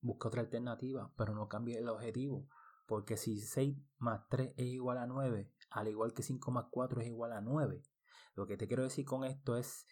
busca 0.00 0.28
otra 0.28 0.42
alternativa, 0.42 1.12
pero 1.16 1.34
no 1.34 1.48
cambie 1.48 1.78
el 1.78 1.88
objetivo, 1.88 2.46
porque 2.86 3.16
si 3.16 3.40
6 3.40 3.76
más 3.98 4.20
3 4.28 4.54
es 4.56 4.66
igual 4.66 4.98
a 4.98 5.06
9, 5.08 5.52
al 5.70 5.88
igual 5.88 6.14
que 6.14 6.22
5 6.22 6.52
más 6.52 6.66
4 6.70 7.00
es 7.00 7.08
igual 7.08 7.32
a 7.32 7.40
9, 7.40 7.82
lo 8.36 8.46
que 8.46 8.56
te 8.56 8.68
quiero 8.68 8.84
decir 8.84 9.04
con 9.04 9.24
esto 9.24 9.56
es 9.56 9.84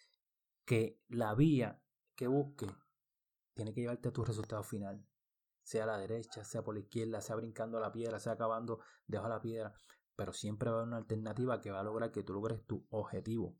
que 0.63 1.01
la 1.09 1.35
vía 1.35 1.83
que 2.15 2.27
busques 2.27 2.71
tiene 3.53 3.73
que 3.73 3.81
llevarte 3.81 4.07
a 4.07 4.13
tu 4.13 4.23
resultado 4.23 4.63
final, 4.63 5.05
sea 5.63 5.83
a 5.83 5.87
la 5.87 5.97
derecha, 5.97 6.45
sea 6.45 6.63
por 6.63 6.75
la 6.75 6.79
izquierda, 6.79 7.19
sea 7.19 7.35
brincando 7.35 7.77
la 7.81 7.91
piedra, 7.91 8.21
sea 8.21 8.33
acabando 8.33 8.79
debajo 9.05 9.27
de 9.27 9.35
la 9.35 9.41
piedra, 9.41 9.73
pero 10.15 10.31
siempre 10.31 10.69
va 10.69 10.77
a 10.77 10.79
haber 10.79 10.87
una 10.87 10.97
alternativa 10.97 11.59
que 11.59 11.71
va 11.71 11.81
a 11.81 11.83
lograr 11.83 12.13
que 12.13 12.23
tú 12.23 12.31
logres 12.31 12.65
tu 12.65 12.87
objetivo. 12.89 13.57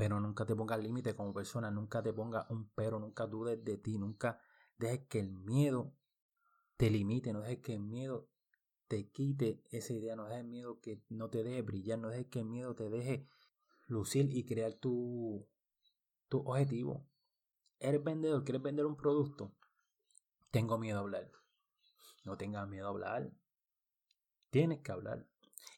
Pero 0.00 0.18
nunca 0.18 0.46
te 0.46 0.56
pongas 0.56 0.82
límite 0.82 1.14
como 1.14 1.34
persona, 1.34 1.70
nunca 1.70 2.02
te 2.02 2.14
pongas 2.14 2.48
un 2.48 2.70
pero, 2.70 2.98
nunca 2.98 3.26
dudes 3.26 3.62
de 3.62 3.76
ti, 3.76 3.98
nunca 3.98 4.40
dejes 4.78 5.00
que 5.08 5.18
el 5.18 5.30
miedo 5.30 5.94
te 6.78 6.88
limite, 6.88 7.34
no 7.34 7.42
dejes 7.42 7.58
que 7.58 7.74
el 7.74 7.80
miedo 7.80 8.26
te 8.88 9.10
quite 9.10 9.62
esa 9.68 9.92
idea, 9.92 10.16
no 10.16 10.24
dejes 10.24 10.40
el 10.40 10.46
miedo 10.46 10.80
que 10.80 11.02
no 11.10 11.28
te 11.28 11.42
deje 11.42 11.60
brillar, 11.60 11.98
no 11.98 12.08
dejes 12.08 12.28
que 12.28 12.38
el 12.38 12.46
miedo 12.46 12.74
te 12.74 12.88
deje 12.88 13.28
lucir 13.88 14.34
y 14.34 14.46
crear 14.46 14.72
tu, 14.72 15.46
tu 16.30 16.38
objetivo. 16.48 17.06
¿Eres 17.78 18.02
vendedor? 18.02 18.42
¿Quieres 18.42 18.62
vender 18.62 18.86
un 18.86 18.96
producto? 18.96 19.52
Tengo 20.50 20.78
miedo 20.78 20.96
a 20.96 21.00
hablar. 21.02 21.30
No 22.24 22.38
tengas 22.38 22.66
miedo 22.66 22.86
a 22.86 22.88
hablar. 22.88 23.30
Tienes 24.48 24.80
que 24.80 24.92
hablar. 24.92 25.26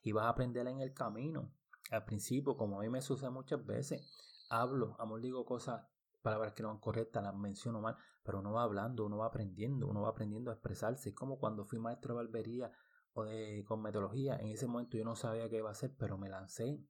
Y 0.01 0.13
vas 0.13 0.27
a 0.27 0.29
aprender 0.29 0.69
en 0.69 0.81
el 0.81 0.95
camino. 0.95 1.53
Al 1.93 2.07
principio, 2.07 2.57
como 2.57 2.81
a 2.81 2.83
mí 2.83 2.89
me 2.89 3.03
sucede 3.03 3.29
muchas 3.29 3.67
veces, 3.67 4.01
hablo, 4.49 4.97
amor, 4.99 5.21
digo 5.21 5.45
cosas, 5.45 5.87
palabras 6.23 6.55
que 6.55 6.63
no 6.63 6.71
van 6.71 6.79
correctas, 6.79 7.23
las 7.23 7.37
menciono 7.37 7.83
mal, 7.83 7.99
pero 8.23 8.39
uno 8.39 8.51
va 8.51 8.63
hablando, 8.63 9.05
uno 9.05 9.19
va 9.19 9.27
aprendiendo, 9.27 9.87
uno 9.87 10.01
va 10.01 10.09
aprendiendo 10.09 10.51
a 10.51 10.55
expresarse. 10.55 11.11
Es 11.11 11.15
como 11.15 11.39
cuando 11.39 11.67
fui 11.67 11.79
maestro 11.79 12.15
de 12.15 12.25
barbería 12.25 12.73
o 13.13 13.25
de 13.25 13.63
cosmetología, 13.69 14.37
en 14.37 14.49
ese 14.49 14.67
momento 14.67 14.97
yo 14.97 15.05
no 15.05 15.17
sabía 15.17 15.51
qué 15.51 15.59
iba 15.59 15.69
a 15.69 15.73
hacer, 15.73 15.95
pero 15.99 16.17
me 16.17 16.31
lancé. 16.31 16.83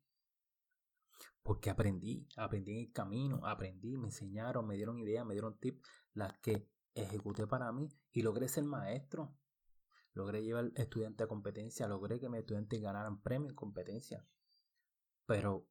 Porque 1.43 1.71
aprendí, 1.71 2.29
aprendí 2.37 2.71
en 2.71 2.87
el 2.87 2.93
camino, 2.93 3.45
aprendí, 3.45 3.97
me 3.97 4.07
enseñaron, 4.07 4.65
me 4.69 4.77
dieron 4.77 5.01
ideas, 5.01 5.27
me 5.27 5.35
dieron 5.35 5.59
tips, 5.59 5.83
las 6.15 6.39
que 6.39 6.71
ejecuté 6.95 7.49
para 7.49 7.73
mí 7.73 7.89
y 8.13 8.23
logré 8.23 8.47
ser 8.47 8.63
maestro. 8.63 9.35
Logré 10.13 10.45
llevar 10.45 10.71
estudiante 10.77 11.25
a 11.25 11.27
competencia, 11.27 11.89
logré 11.89 12.21
que 12.21 12.29
mis 12.29 12.39
estudiantes 12.39 12.81
ganaran 12.81 13.21
premios 13.21 13.51
en 13.51 13.57
competencia. 13.57 14.25
Pero 15.27 15.69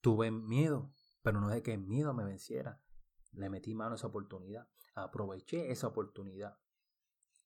tuve 0.00 0.30
miedo, 0.30 0.92
pero 1.22 1.40
no 1.40 1.48
de 1.48 1.62
que 1.62 1.74
el 1.74 1.80
miedo 1.80 2.14
me 2.14 2.24
venciera. 2.24 2.82
Le 3.32 3.48
metí 3.48 3.74
mano 3.74 3.92
a 3.92 3.94
esa 3.94 4.08
oportunidad, 4.08 4.68
aproveché 4.94 5.70
esa 5.70 5.88
oportunidad. 5.88 6.58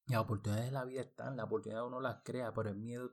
Las 0.06 0.20
oportunidades 0.20 0.66
de 0.66 0.72
la 0.72 0.84
vida 0.84 1.00
están, 1.02 1.36
la 1.36 1.44
oportunidad 1.44 1.86
uno 1.86 2.00
las 2.00 2.22
crea, 2.22 2.52
pero 2.52 2.70
el 2.70 2.76
miedo 2.76 3.10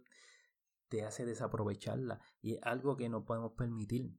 te 0.90 1.04
hace 1.04 1.26
desaprovecharla 1.26 2.20
y 2.42 2.56
es 2.56 2.64
algo 2.64 2.98
que 2.98 3.10
no 3.10 3.26
podemos 3.26 3.54
permitir. 3.54 4.18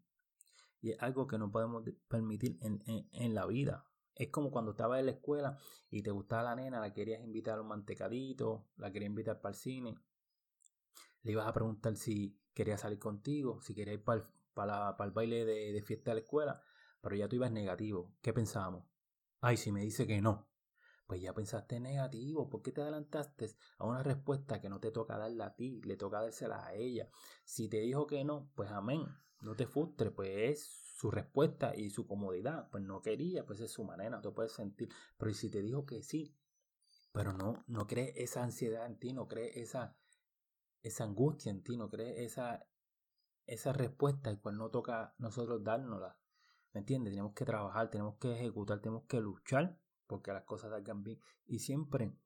Y 0.80 0.90
es 0.90 1.02
algo 1.02 1.26
que 1.26 1.38
no 1.38 1.52
podemos 1.52 1.84
permitir 2.08 2.58
en, 2.60 2.82
en 2.86 3.34
la 3.34 3.46
vida. 3.46 3.86
Es 4.14 4.30
como 4.30 4.50
cuando 4.50 4.72
estabas 4.72 5.00
en 5.00 5.06
la 5.06 5.12
escuela 5.12 5.58
y 5.90 6.02
te 6.02 6.10
gustaba 6.10 6.42
la 6.42 6.56
nena, 6.56 6.80
la 6.80 6.92
querías 6.92 7.22
invitar 7.22 7.58
a 7.58 7.62
un 7.62 7.68
mantecadito, 7.68 8.66
la 8.76 8.90
querías 8.90 9.10
invitar 9.10 9.40
para 9.40 9.54
el 9.54 9.60
cine. 9.60 9.94
Le 11.22 11.32
ibas 11.32 11.46
a 11.46 11.52
preguntar 11.52 11.96
si 11.96 12.41
quería 12.54 12.78
salir 12.78 12.98
contigo, 12.98 13.60
si 13.60 13.74
quería 13.74 13.94
ir 13.94 14.04
para 14.04 14.20
el, 14.20 15.04
el 15.04 15.10
baile 15.12 15.44
de, 15.44 15.72
de, 15.72 15.82
fiesta 15.82 16.10
de 16.10 16.16
la 16.16 16.20
escuela, 16.20 16.62
pero 17.00 17.16
ya 17.16 17.28
tú 17.28 17.36
ibas 17.36 17.52
negativo. 17.52 18.14
¿Qué 18.22 18.32
pensábamos? 18.32 18.84
Ay, 19.40 19.56
si 19.56 19.72
me 19.72 19.82
dice 19.82 20.06
que 20.06 20.20
no. 20.20 20.48
Pues 21.06 21.20
ya 21.20 21.34
pensaste 21.34 21.80
negativo. 21.80 22.48
¿Por 22.48 22.62
qué 22.62 22.72
te 22.72 22.80
adelantaste 22.80 23.50
a 23.78 23.84
una 23.84 24.02
respuesta 24.02 24.60
que 24.60 24.68
no 24.68 24.80
te 24.80 24.90
toca 24.90 25.18
darla 25.18 25.46
a 25.46 25.56
ti? 25.56 25.80
Le 25.82 25.96
toca 25.96 26.22
dársela 26.22 26.64
a 26.64 26.74
ella. 26.74 27.08
Si 27.44 27.68
te 27.68 27.80
dijo 27.80 28.06
que 28.06 28.24
no, 28.24 28.50
pues 28.54 28.70
amén. 28.70 29.04
No 29.40 29.56
te 29.56 29.66
frustres, 29.66 30.12
pues 30.12 30.30
es 30.30 30.82
su 30.96 31.10
respuesta 31.10 31.74
y 31.76 31.90
su 31.90 32.06
comodidad. 32.06 32.70
Pues 32.70 32.84
no 32.84 33.02
quería, 33.02 33.44
pues 33.44 33.60
es 33.60 33.72
su 33.72 33.84
manera, 33.84 34.22
tú 34.22 34.32
puedes 34.32 34.52
sentir. 34.52 34.88
Pero 35.18 35.34
si 35.34 35.50
te 35.50 35.60
dijo 35.60 35.84
que 35.84 36.02
sí, 36.02 36.36
pero 37.12 37.32
no, 37.32 37.64
no 37.66 37.86
crees 37.86 38.12
esa 38.16 38.42
ansiedad 38.42 38.86
en 38.86 38.98
ti, 38.98 39.12
no 39.12 39.28
crees 39.28 39.56
esa, 39.56 39.96
esa 40.82 41.04
angustia 41.04 41.50
en 41.50 41.62
ti, 41.62 41.76
no 41.76 41.88
crees 41.88 42.32
esa, 42.32 42.66
esa 43.46 43.72
respuesta 43.72 44.30
y 44.30 44.38
cual 44.38 44.56
no 44.56 44.70
toca 44.70 45.14
nosotros 45.18 45.62
dárnosla. 45.62 46.18
¿Me 46.72 46.80
entiendes? 46.80 47.12
Tenemos 47.12 47.34
que 47.34 47.44
trabajar, 47.44 47.90
tenemos 47.90 48.16
que 48.16 48.32
ejecutar, 48.32 48.80
tenemos 48.80 49.04
que 49.04 49.20
luchar 49.20 49.78
porque 50.06 50.32
las 50.32 50.44
cosas 50.44 50.70
salgan 50.70 51.02
bien. 51.02 51.20
Y 51.46 51.60
siempre 51.60 52.16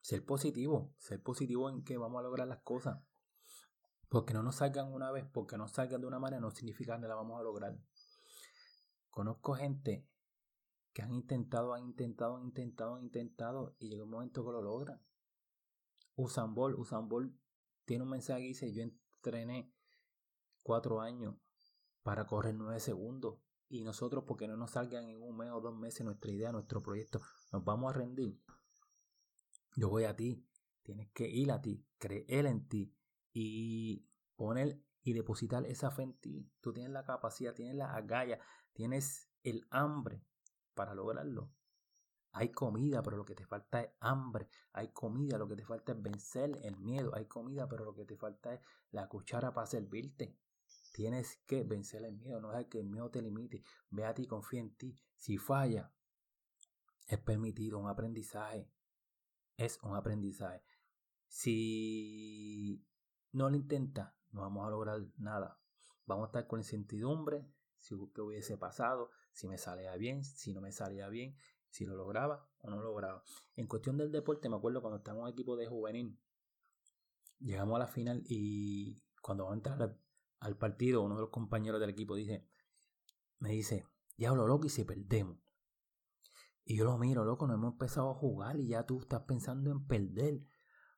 ser 0.00 0.24
positivo, 0.24 0.94
ser 0.98 1.22
positivo 1.22 1.68
en 1.68 1.82
que 1.84 1.96
vamos 1.96 2.20
a 2.20 2.22
lograr 2.22 2.46
las 2.48 2.60
cosas. 2.60 3.02
Porque 4.08 4.32
no 4.32 4.42
nos 4.42 4.56
salgan 4.56 4.92
una 4.92 5.10
vez, 5.10 5.26
porque 5.32 5.58
no 5.58 5.66
salgan 5.66 6.00
de 6.00 6.06
una 6.06 6.20
manera, 6.20 6.40
no 6.40 6.50
significa 6.52 7.00
que 7.00 7.08
la 7.08 7.16
vamos 7.16 7.40
a 7.40 7.42
lograr. 7.42 7.76
Conozco 9.10 9.54
gente 9.54 10.06
que 10.92 11.02
han 11.02 11.12
intentado, 11.12 11.74
han 11.74 11.84
intentado, 11.84 12.36
han 12.36 12.44
intentado, 12.44 12.94
han 12.94 13.02
intentado 13.02 13.74
y 13.78 13.88
llega 13.88 14.04
un 14.04 14.10
momento 14.10 14.44
que 14.44 14.52
lo 14.52 14.62
logran. 14.62 15.02
Usan 16.14 16.54
Ball, 16.54 16.74
Usan 16.74 17.08
Ball 17.08 17.36
tiene 17.86 18.04
un 18.04 18.10
mensaje 18.10 18.42
que 18.42 18.48
dice, 18.48 18.72
yo 18.74 18.82
entrené 18.82 19.72
cuatro 20.62 21.00
años 21.00 21.36
para 22.02 22.26
correr 22.26 22.54
nueve 22.54 22.80
segundos 22.80 23.38
y 23.68 23.82
nosotros 23.82 24.24
porque 24.26 24.46
no 24.46 24.56
nos 24.56 24.72
salgan 24.72 25.08
en 25.08 25.22
un 25.22 25.36
mes 25.36 25.50
o 25.50 25.60
dos 25.60 25.76
meses 25.76 26.04
nuestra 26.04 26.30
idea, 26.30 26.52
nuestro 26.52 26.82
proyecto, 26.82 27.20
nos 27.52 27.64
vamos 27.64 27.94
a 27.94 27.98
rendir. 27.98 28.40
Yo 29.76 29.88
voy 29.88 30.04
a 30.04 30.14
ti, 30.14 30.46
tienes 30.82 31.10
que 31.12 31.28
ir 31.28 31.50
a 31.50 31.62
ti, 31.62 31.86
creer 31.98 32.46
en 32.46 32.68
ti 32.68 32.94
y 33.32 34.08
poner 34.36 34.82
y 35.02 35.12
depositar 35.12 35.64
esa 35.66 35.90
fe 35.90 36.02
en 36.02 36.14
ti. 36.18 36.50
Tú 36.60 36.72
tienes 36.72 36.92
la 36.92 37.04
capacidad, 37.04 37.54
tienes 37.54 37.76
la 37.76 37.94
agallas, 37.94 38.40
tienes 38.72 39.30
el 39.42 39.66
hambre 39.70 40.24
para 40.74 40.94
lograrlo. 40.94 41.52
Hay 42.38 42.50
comida, 42.50 43.02
pero 43.02 43.16
lo 43.16 43.24
que 43.24 43.34
te 43.34 43.46
falta 43.46 43.80
es 43.80 43.90
hambre. 43.98 44.50
Hay 44.74 44.88
comida, 44.88 45.38
lo 45.38 45.48
que 45.48 45.56
te 45.56 45.64
falta 45.64 45.92
es 45.92 46.02
vencer 46.02 46.60
el 46.64 46.76
miedo. 46.76 47.14
Hay 47.14 47.24
comida, 47.24 47.66
pero 47.66 47.86
lo 47.86 47.94
que 47.94 48.04
te 48.04 48.14
falta 48.14 48.52
es 48.52 48.60
la 48.90 49.08
cuchara 49.08 49.54
para 49.54 49.66
servirte. 49.66 50.36
Tienes 50.92 51.38
que 51.46 51.64
vencer 51.64 52.04
el 52.04 52.14
miedo, 52.14 52.38
no 52.38 52.50
dejes 52.50 52.66
que 52.66 52.80
el 52.80 52.90
miedo 52.90 53.10
te 53.10 53.22
limite. 53.22 53.62
Ve 53.88 54.04
a 54.04 54.12
ti, 54.12 54.26
confía 54.26 54.60
en 54.60 54.76
ti. 54.76 54.94
Si 55.16 55.38
falla, 55.38 55.90
es 57.06 57.18
permitido 57.20 57.78
un 57.78 57.88
aprendizaje. 57.88 58.70
Es 59.56 59.82
un 59.82 59.96
aprendizaje. 59.96 60.62
Si 61.28 62.84
no 63.32 63.48
lo 63.48 63.56
intentas, 63.56 64.12
no 64.32 64.42
vamos 64.42 64.66
a 64.66 64.70
lograr 64.70 65.00
nada. 65.16 65.58
Vamos 66.04 66.24
a 66.24 66.26
estar 66.26 66.46
con 66.46 66.60
incertidumbre, 66.60 67.50
si 67.78 67.94
qué 68.14 68.20
hubiese 68.20 68.58
pasado, 68.58 69.10
si 69.32 69.48
me 69.48 69.56
salía 69.56 69.96
bien, 69.96 70.22
si 70.22 70.52
no 70.52 70.60
me 70.60 70.72
salía 70.72 71.08
bien, 71.08 71.34
si 71.76 71.84
lo 71.84 71.94
lograba 71.94 72.48
o 72.60 72.70
no 72.70 72.76
lo 72.76 72.84
lograba. 72.84 73.22
En 73.54 73.66
cuestión 73.66 73.98
del 73.98 74.10
deporte, 74.10 74.48
me 74.48 74.56
acuerdo 74.56 74.80
cuando 74.80 74.96
estaba 74.96 75.18
en 75.18 75.24
un 75.24 75.30
equipo 75.30 75.56
de 75.56 75.66
juvenil, 75.66 76.18
llegamos 77.38 77.76
a 77.76 77.80
la 77.80 77.86
final 77.86 78.22
y 78.26 79.02
cuando 79.20 79.44
vamos 79.44 79.66
a 79.66 79.70
entrar 79.72 79.98
al, 80.40 80.56
partido, 80.56 81.02
uno 81.02 81.16
de 81.16 81.20
los 81.20 81.30
compañeros 81.30 81.78
del 81.78 81.90
equipo 81.90 82.14
dice, 82.14 82.48
me 83.40 83.50
dice, 83.50 83.86
diablo 84.16 84.46
loco 84.46 84.66
y 84.66 84.70
si 84.70 84.84
perdemos. 84.84 85.36
Y 86.64 86.78
yo 86.78 86.84
lo 86.84 86.96
miro, 86.96 87.24
loco, 87.24 87.46
no 87.46 87.54
hemos 87.54 87.72
empezado 87.72 88.10
a 88.10 88.14
jugar 88.14 88.58
y 88.58 88.68
ya 88.68 88.86
tú 88.86 89.00
estás 89.00 89.24
pensando 89.24 89.70
en 89.70 89.86
perder. 89.86 90.40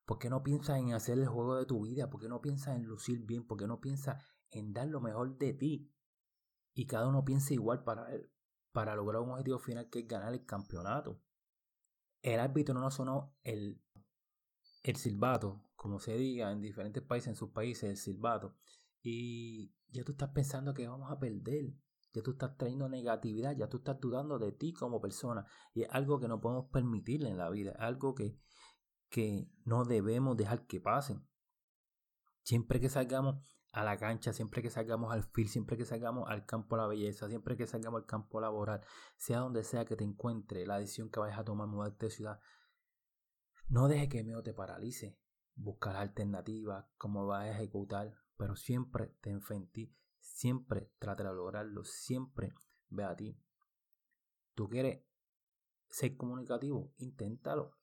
¿Por 0.06 0.18
qué 0.18 0.30
no 0.30 0.44
piensas 0.44 0.78
en 0.78 0.92
hacer 0.92 1.18
el 1.18 1.26
juego 1.26 1.56
de 1.56 1.66
tu 1.66 1.82
vida? 1.82 2.08
¿Por 2.08 2.20
qué 2.20 2.28
no 2.28 2.40
piensas 2.40 2.76
en 2.76 2.84
lucir 2.84 3.26
bien? 3.26 3.44
¿Por 3.46 3.58
qué 3.58 3.66
no 3.66 3.80
piensas 3.80 4.24
en 4.50 4.72
dar 4.72 4.86
lo 4.86 5.00
mejor 5.00 5.36
de 5.36 5.52
ti? 5.52 5.92
Y 6.72 6.86
cada 6.86 7.08
uno 7.08 7.24
piensa 7.24 7.52
igual 7.52 7.82
para, 7.82 8.08
para 8.78 8.94
lograr 8.94 9.20
un 9.22 9.30
objetivo 9.30 9.58
final 9.58 9.90
que 9.90 9.98
es 9.98 10.06
ganar 10.06 10.32
el 10.32 10.46
campeonato. 10.46 11.20
El 12.22 12.38
árbitro 12.38 12.74
no 12.78 12.88
sonó 12.92 13.34
el, 13.42 13.82
el 14.84 14.94
silbato, 14.94 15.68
como 15.74 15.98
se 15.98 16.16
diga 16.16 16.52
en 16.52 16.60
diferentes 16.60 17.02
países, 17.02 17.30
en 17.30 17.34
sus 17.34 17.50
países, 17.50 17.90
el 17.90 17.96
silbato. 17.96 18.54
Y 19.02 19.74
ya 19.88 20.04
tú 20.04 20.12
estás 20.12 20.30
pensando 20.30 20.74
que 20.74 20.86
vamos 20.86 21.10
a 21.10 21.18
perder. 21.18 21.74
Ya 22.12 22.22
tú 22.22 22.30
estás 22.30 22.56
trayendo 22.56 22.88
negatividad, 22.88 23.56
ya 23.56 23.68
tú 23.68 23.78
estás 23.78 23.98
dudando 23.98 24.38
de 24.38 24.52
ti 24.52 24.72
como 24.72 25.00
persona. 25.00 25.44
Y 25.74 25.82
es 25.82 25.88
algo 25.90 26.20
que 26.20 26.28
no 26.28 26.40
podemos 26.40 26.70
permitirle 26.70 27.30
en 27.30 27.38
la 27.38 27.50
vida. 27.50 27.72
Es 27.72 27.80
algo 27.80 28.14
que, 28.14 28.38
que 29.08 29.50
no 29.64 29.86
debemos 29.86 30.36
dejar 30.36 30.68
que 30.68 30.80
pasen. 30.80 31.26
Siempre 32.44 32.78
que 32.78 32.90
salgamos 32.90 33.44
a 33.72 33.84
la 33.84 33.98
cancha, 33.98 34.32
siempre 34.32 34.62
que 34.62 34.70
salgamos 34.70 35.12
al 35.12 35.24
field, 35.24 35.50
siempre 35.50 35.76
que 35.76 35.84
salgamos 35.84 36.28
al 36.28 36.46
campo 36.46 36.76
de 36.76 36.82
la 36.82 36.88
belleza, 36.88 37.28
siempre 37.28 37.56
que 37.56 37.66
salgamos 37.66 38.00
al 38.00 38.06
campo 38.06 38.40
laboral, 38.40 38.80
sea 39.16 39.40
donde 39.40 39.62
sea 39.64 39.84
que 39.84 39.96
te 39.96 40.04
encuentre, 40.04 40.66
la 40.66 40.78
decisión 40.78 41.10
que 41.10 41.20
vayas 41.20 41.38
a 41.38 41.44
tomar, 41.44 41.68
mudarte 41.68 42.06
de 42.06 42.10
ciudad, 42.10 42.40
no 43.68 43.86
deje 43.86 44.08
que 44.08 44.20
el 44.20 44.24
miedo 44.24 44.42
te 44.42 44.54
paralice. 44.54 45.18
Buscar 45.54 45.96
alternativas, 45.96 46.86
cómo 46.96 47.26
vas 47.26 47.42
a 47.42 47.50
ejecutar, 47.50 48.14
pero 48.36 48.56
siempre 48.56 49.14
te 49.20 49.30
enfrente, 49.30 49.92
siempre 50.20 50.92
trata 50.98 51.24
de 51.24 51.34
lograrlo, 51.34 51.84
siempre 51.84 52.54
ve 52.88 53.04
a 53.04 53.14
ti. 53.14 53.38
¿Tú 54.54 54.68
quieres 54.68 55.04
ser 55.90 56.16
comunicativo? 56.16 56.94
Inténtalo. 56.96 57.76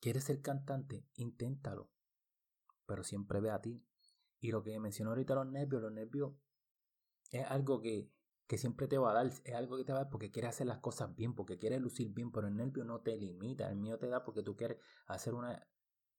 ¿Quieres 0.00 0.24
ser 0.24 0.40
cantante? 0.40 1.06
Inténtalo. 1.14 1.90
Pero 2.86 3.04
siempre 3.04 3.40
ve 3.40 3.50
a 3.50 3.60
ti. 3.60 3.84
Y 4.42 4.50
lo 4.50 4.62
que 4.62 4.78
mencionó 4.80 5.10
ahorita 5.12 5.36
los 5.36 5.46
nervios, 5.46 5.80
los 5.80 5.92
nervios 5.92 6.34
es 7.30 7.46
algo 7.46 7.80
que, 7.80 8.10
que 8.48 8.58
siempre 8.58 8.88
te 8.88 8.98
va 8.98 9.12
a 9.12 9.14
dar, 9.14 9.26
es 9.26 9.54
algo 9.54 9.76
que 9.78 9.84
te 9.84 9.92
va 9.92 10.00
a 10.00 10.02
dar 10.02 10.10
porque 10.10 10.32
quieres 10.32 10.50
hacer 10.50 10.66
las 10.66 10.80
cosas 10.80 11.14
bien, 11.14 11.32
porque 11.34 11.58
quieres 11.58 11.80
lucir 11.80 12.12
bien, 12.12 12.32
pero 12.32 12.48
el 12.48 12.56
nervio 12.56 12.84
no 12.84 13.00
te 13.00 13.16
limita, 13.16 13.70
el 13.70 13.76
miedo 13.76 13.98
te 13.98 14.08
da 14.08 14.24
porque 14.24 14.42
tú 14.42 14.56
quieres 14.56 14.78
hacer 15.06 15.34
una 15.34 15.64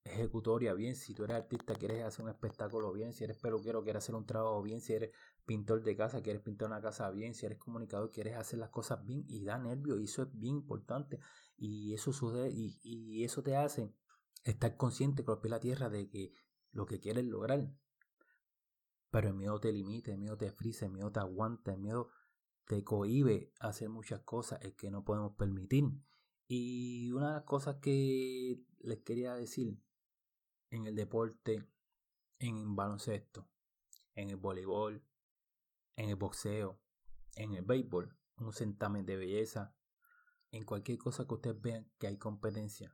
ejecutoria 0.05 0.73
bien, 0.73 0.95
si 0.95 1.13
tú 1.13 1.25
eres 1.25 1.35
artista 1.35 1.75
quieres 1.75 2.01
hacer 2.05 2.23
un 2.23 2.31
espectáculo 2.31 2.93
bien, 2.93 3.11
si 3.11 3.25
eres 3.25 3.37
peluquero 3.37 3.83
quieres 3.83 4.05
hacer 4.05 4.15
un 4.15 4.25
trabajo 4.25 4.61
bien, 4.61 4.79
si 4.79 4.93
eres 4.93 5.11
pintor 5.45 5.83
de 5.83 5.95
casa 5.97 6.21
quieres 6.21 6.41
pintar 6.41 6.69
una 6.69 6.81
casa 6.81 7.11
bien, 7.11 7.33
si 7.33 7.45
eres 7.45 7.57
comunicador 7.57 8.09
quieres 8.11 8.35
hacer 8.37 8.59
las 8.59 8.69
cosas 8.69 9.05
bien 9.05 9.25
y 9.27 9.43
da 9.43 9.57
nervio 9.57 9.99
y 9.99 10.05
eso 10.05 10.23
es 10.23 10.29
bien 10.33 10.55
importante 10.55 11.19
y 11.57 11.93
eso 11.93 12.13
sucede 12.13 12.51
y, 12.51 13.23
eso 13.23 13.43
te 13.43 13.57
hace 13.57 13.93
estar 14.45 14.77
consciente 14.77 15.25
con 15.25 15.39
la 15.43 15.59
tierra 15.59 15.89
de 15.89 16.09
que 16.09 16.33
lo 16.71 16.85
que 16.85 16.99
quieres 16.99 17.25
lograr 17.25 17.69
pero 19.13 19.27
el 19.27 19.35
miedo 19.35 19.59
te 19.59 19.71
limita, 19.71 20.11
el 20.11 20.17
miedo 20.17 20.37
te 20.37 20.49
frisa, 20.49 20.87
el 20.87 20.91
miedo 20.91 21.11
te 21.11 21.19
aguanta, 21.19 21.71
el 21.71 21.77
miedo 21.77 22.09
te 22.65 22.83
cohibe 22.83 23.53
hacer 23.59 23.87
muchas 23.87 24.21
cosas 24.21 24.59
el 24.63 24.75
que 24.75 24.89
no 24.89 25.05
podemos 25.05 25.35
permitir. 25.35 25.83
Y 26.47 27.11
una 27.11 27.27
de 27.27 27.33
las 27.35 27.43
cosas 27.43 27.75
que 27.75 28.59
les 28.79 29.03
quería 29.03 29.35
decir 29.35 29.79
en 30.71 30.87
el 30.87 30.95
deporte, 30.95 31.63
en 32.39 32.57
el 32.57 32.65
baloncesto, 32.69 33.47
en 34.15 34.31
el 34.31 34.37
voleibol, 34.37 35.05
en 35.95 36.09
el 36.09 36.15
boxeo, 36.15 36.81
en 37.35 37.53
el 37.53 37.63
béisbol, 37.63 38.17
un 38.37 38.51
certamen 38.51 39.05
de 39.05 39.15
belleza, 39.15 39.75
en 40.49 40.65
cualquier 40.65 40.97
cosa 40.97 41.27
que 41.27 41.35
ustedes 41.35 41.61
vean 41.61 41.87
que 41.99 42.07
hay 42.07 42.17
competencia. 42.17 42.91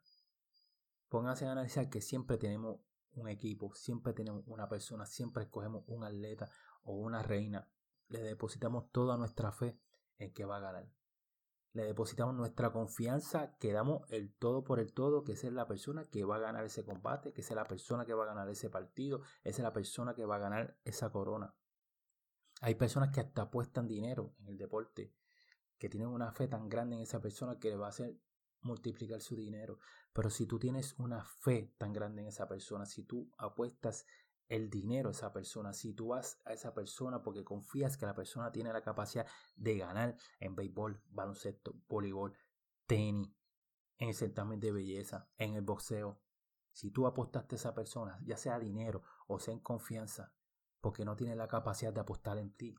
Pónganse 1.08 1.46
a 1.46 1.54
analizar 1.54 1.90
que 1.90 2.02
siempre 2.02 2.38
tenemos 2.38 2.82
un 3.14 3.28
equipo, 3.30 3.74
siempre 3.74 4.14
tenemos 4.14 4.44
una 4.48 4.68
persona, 4.68 5.06
siempre 5.06 5.44
escogemos 5.44 5.84
un 5.88 6.04
atleta 6.04 6.50
o 6.84 6.94
una 6.94 7.24
reina. 7.24 7.70
Le 8.08 8.22
depositamos 8.22 8.92
toda 8.92 9.18
nuestra 9.18 9.52
fe 9.52 9.80
en 10.18 10.34
que 10.34 10.46
va 10.46 10.58
a 10.58 10.62
ganar. 10.62 10.90
Le 11.74 11.84
depositamos 11.84 12.34
nuestra 12.34 12.72
confianza, 12.72 13.56
que 13.58 13.72
damos 13.72 14.02
el 14.10 14.34
todo 14.34 14.64
por 14.64 14.80
el 14.80 14.92
todo, 14.92 15.24
que 15.24 15.34
es 15.34 15.44
la 15.44 15.68
persona 15.68 16.04
que 16.06 16.24
va 16.24 16.38
a 16.38 16.40
ganar 16.40 16.66
ese 16.66 16.84
combate, 16.84 17.32
que 17.32 17.42
es 17.42 17.52
la 17.52 17.68
persona 17.68 18.06
que 18.06 18.14
va 18.14 18.24
a 18.24 18.28
ganar 18.28 18.50
ese 18.50 18.70
partido, 18.70 19.22
es 19.44 19.60
la 19.60 19.72
persona 19.72 20.16
que 20.16 20.26
va 20.26 20.38
a 20.38 20.40
ganar 20.40 20.78
esa 20.84 21.12
corona. 21.12 21.54
Hay 22.62 22.76
personas 22.76 23.14
que 23.14 23.20
hasta 23.20 23.44
apuestan 23.44 23.88
dinero 23.88 24.34
en 24.40 24.48
el 24.48 24.58
deporte, 24.58 25.14
que 25.78 25.90
tienen 25.90 26.10
una 26.10 26.32
fe 26.32 26.48
tan 26.48 26.68
grande 26.70 26.96
en 26.96 27.04
esa 27.04 27.22
persona 27.22 27.60
que 27.60 27.70
le 27.70 27.78
va 27.78 27.86
a 27.86 27.90
hacer 27.90 28.20
multiplicar 28.62 29.22
su 29.22 29.36
dinero. 29.36 29.80
Pero 30.14 30.30
si 30.30 30.46
tú 30.46 30.60
tienes 30.60 30.96
una 30.98 31.24
fe 31.24 31.74
tan 31.78 31.94
grande 31.94 32.22
en 32.22 32.28
esa 32.28 32.48
persona, 32.48 32.86
si 32.86 33.04
tú 33.04 33.32
apuestas 33.38 34.06
el 34.48 34.70
dinero 34.70 35.10
a 35.10 35.12
esa 35.12 35.32
persona, 35.32 35.74
si 35.74 35.94
tú 35.94 36.08
vas 36.08 36.42
a 36.46 36.54
esa 36.54 36.74
persona 36.74 37.22
porque 37.22 37.44
confías 37.44 37.98
que 37.98 38.06
la 38.06 38.16
persona 38.16 38.52
tiene 38.52 38.74
la 38.74 38.82
capacidad 38.82 39.28
de 39.56 39.78
ganar 39.78 40.18
en 40.40 40.56
béisbol, 40.56 41.02
baloncesto, 41.12 41.76
voleibol, 41.88 42.36
tenis, 42.88 43.30
en 44.00 44.10
el 44.10 44.16
certamen 44.16 44.60
de 44.60 44.72
belleza, 44.72 45.30
en 45.38 45.54
el 45.56 45.62
boxeo, 45.62 46.20
si 46.72 46.90
tú 46.90 47.06
apostaste 47.06 47.56
a 47.56 47.58
esa 47.58 47.76
persona, 47.76 48.20
ya 48.24 48.38
sea 48.38 48.58
dinero 48.58 49.04
o 49.28 49.40
sea 49.40 49.54
en 49.54 49.60
confianza, 49.60 50.34
porque 50.82 51.06
no 51.06 51.16
tiene 51.16 51.36
la 51.36 51.48
capacidad 51.48 51.94
de 51.94 52.00
apostar 52.00 52.38
en 52.38 52.52
ti, 52.56 52.76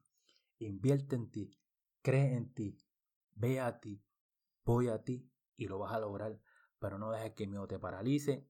invierte 0.59 1.17
en 1.17 1.31
ti, 1.31 1.61
cree 2.03 2.35
en 2.35 2.53
ti, 2.55 2.79
ve 3.33 3.61
a 3.61 3.79
ti, 3.79 4.03
voy 4.65 4.89
a 4.89 5.05
ti 5.05 5.30
y 5.61 5.69
lo 5.69 5.79
vas 5.79 5.93
a 5.93 6.01
lograr. 6.01 6.41
Pero 6.79 6.99
no 6.99 7.11
dejes 7.13 7.35
que 7.35 7.45
el 7.45 7.51
miedo 7.51 7.69
te 7.69 7.79
paralice, 7.79 8.49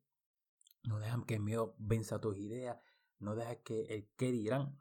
no 0.84 1.00
dejes 1.00 1.16
que 1.26 1.34
el 1.34 1.40
miedo 1.40 1.74
venza 1.78 2.20
tus 2.20 2.38
ideas, 2.38 2.78
no 3.18 3.34
dejes 3.34 3.58
que 3.64 3.82
el 3.94 4.08
que 4.16 4.30
dirán 4.30 4.78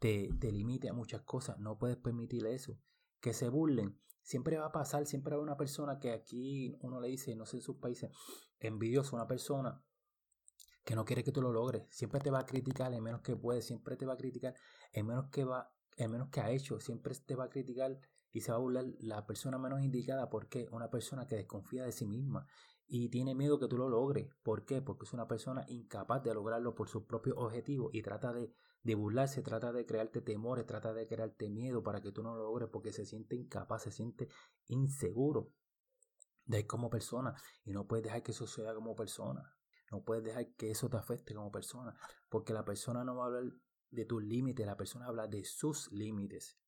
te, 0.00 0.30
te 0.40 0.50
limite 0.50 0.88
a 0.88 0.92
muchas 0.92 1.22
cosas. 1.22 1.58
No 1.58 1.78
puedes 1.78 1.96
permitirle 1.96 2.54
eso. 2.54 2.78
Que 3.20 3.32
se 3.32 3.48
burlen. 3.48 3.98
Siempre 4.22 4.58
va 4.58 4.66
a 4.66 4.72
pasar, 4.72 5.06
siempre 5.06 5.34
hay 5.34 5.40
una 5.40 5.56
persona 5.56 6.00
que 6.00 6.10
aquí 6.10 6.76
uno 6.80 7.00
le 7.00 7.08
dice, 7.08 7.34
no 7.34 7.46
sé 7.46 7.56
en 7.56 7.62
sus 7.62 7.76
países, 7.76 8.10
envidioso, 8.58 9.16
una 9.16 9.26
persona 9.26 9.82
que 10.84 10.96
no 10.96 11.04
quiere 11.04 11.22
que 11.22 11.32
tú 11.32 11.40
lo 11.40 11.52
logres. 11.52 11.86
Siempre 11.90 12.20
te 12.20 12.30
va 12.30 12.40
a 12.40 12.46
criticar 12.46 12.92
en 12.92 13.02
menos 13.02 13.22
que 13.22 13.36
puede, 13.36 13.62
siempre 13.62 13.96
te 13.96 14.04
va 14.04 14.14
a 14.14 14.16
criticar 14.16 14.54
en 14.92 15.06
menos 15.06 15.30
que 15.30 15.44
va, 15.44 15.72
en 15.96 16.10
menos 16.10 16.28
que 16.28 16.40
ha 16.40 16.50
hecho, 16.50 16.80
siempre 16.80 17.14
te 17.14 17.36
va 17.36 17.44
a 17.44 17.48
criticar 17.48 17.98
y 18.38 18.40
se 18.40 18.52
va 18.52 18.58
a 18.58 18.60
burlar 18.60 18.84
la 19.00 19.26
persona 19.26 19.58
menos 19.58 19.82
indicada. 19.82 20.30
¿Por 20.30 20.48
qué? 20.48 20.68
Una 20.70 20.90
persona 20.90 21.26
que 21.26 21.34
desconfía 21.34 21.84
de 21.84 21.90
sí 21.90 22.06
misma 22.06 22.46
y 22.86 23.08
tiene 23.08 23.34
miedo 23.34 23.58
que 23.58 23.66
tú 23.66 23.76
lo 23.76 23.88
logres. 23.88 24.32
¿Por 24.44 24.64
qué? 24.64 24.80
Porque 24.80 25.06
es 25.06 25.12
una 25.12 25.26
persona 25.26 25.64
incapaz 25.66 26.22
de 26.22 26.32
lograrlo 26.32 26.76
por 26.76 26.88
sus 26.88 27.02
propios 27.02 27.36
objetivos 27.36 27.90
y 27.92 28.00
trata 28.00 28.32
de, 28.32 28.54
de 28.84 28.94
burlarse, 28.94 29.42
trata 29.42 29.72
de 29.72 29.84
crearte 29.84 30.20
temores, 30.20 30.66
trata 30.66 30.94
de 30.94 31.08
crearte 31.08 31.50
miedo 31.50 31.82
para 31.82 32.00
que 32.00 32.12
tú 32.12 32.22
no 32.22 32.36
lo 32.36 32.44
logres 32.44 32.68
porque 32.72 32.92
se 32.92 33.04
siente 33.04 33.34
incapaz, 33.34 33.82
se 33.82 33.90
siente 33.90 34.28
inseguro 34.66 35.52
de 36.44 36.64
como 36.64 36.90
persona 36.90 37.34
y 37.64 37.72
no 37.72 37.88
puedes 37.88 38.04
dejar 38.04 38.22
que 38.22 38.30
eso 38.30 38.46
sea 38.46 38.72
como 38.72 38.94
persona. 38.94 39.52
No 39.90 40.04
puedes 40.04 40.22
dejar 40.22 40.54
que 40.54 40.70
eso 40.70 40.88
te 40.88 40.96
afecte 40.96 41.34
como 41.34 41.50
persona, 41.50 41.98
porque 42.28 42.52
la 42.52 42.64
persona 42.64 43.02
no 43.04 43.16
va 43.16 43.24
a 43.24 43.26
hablar 43.26 43.52
de 43.90 44.04
tus 44.04 44.22
límites, 44.22 44.64
la 44.64 44.76
persona 44.76 45.06
habla 45.06 45.26
de 45.26 45.44
sus 45.44 45.90
límites. 45.90 46.58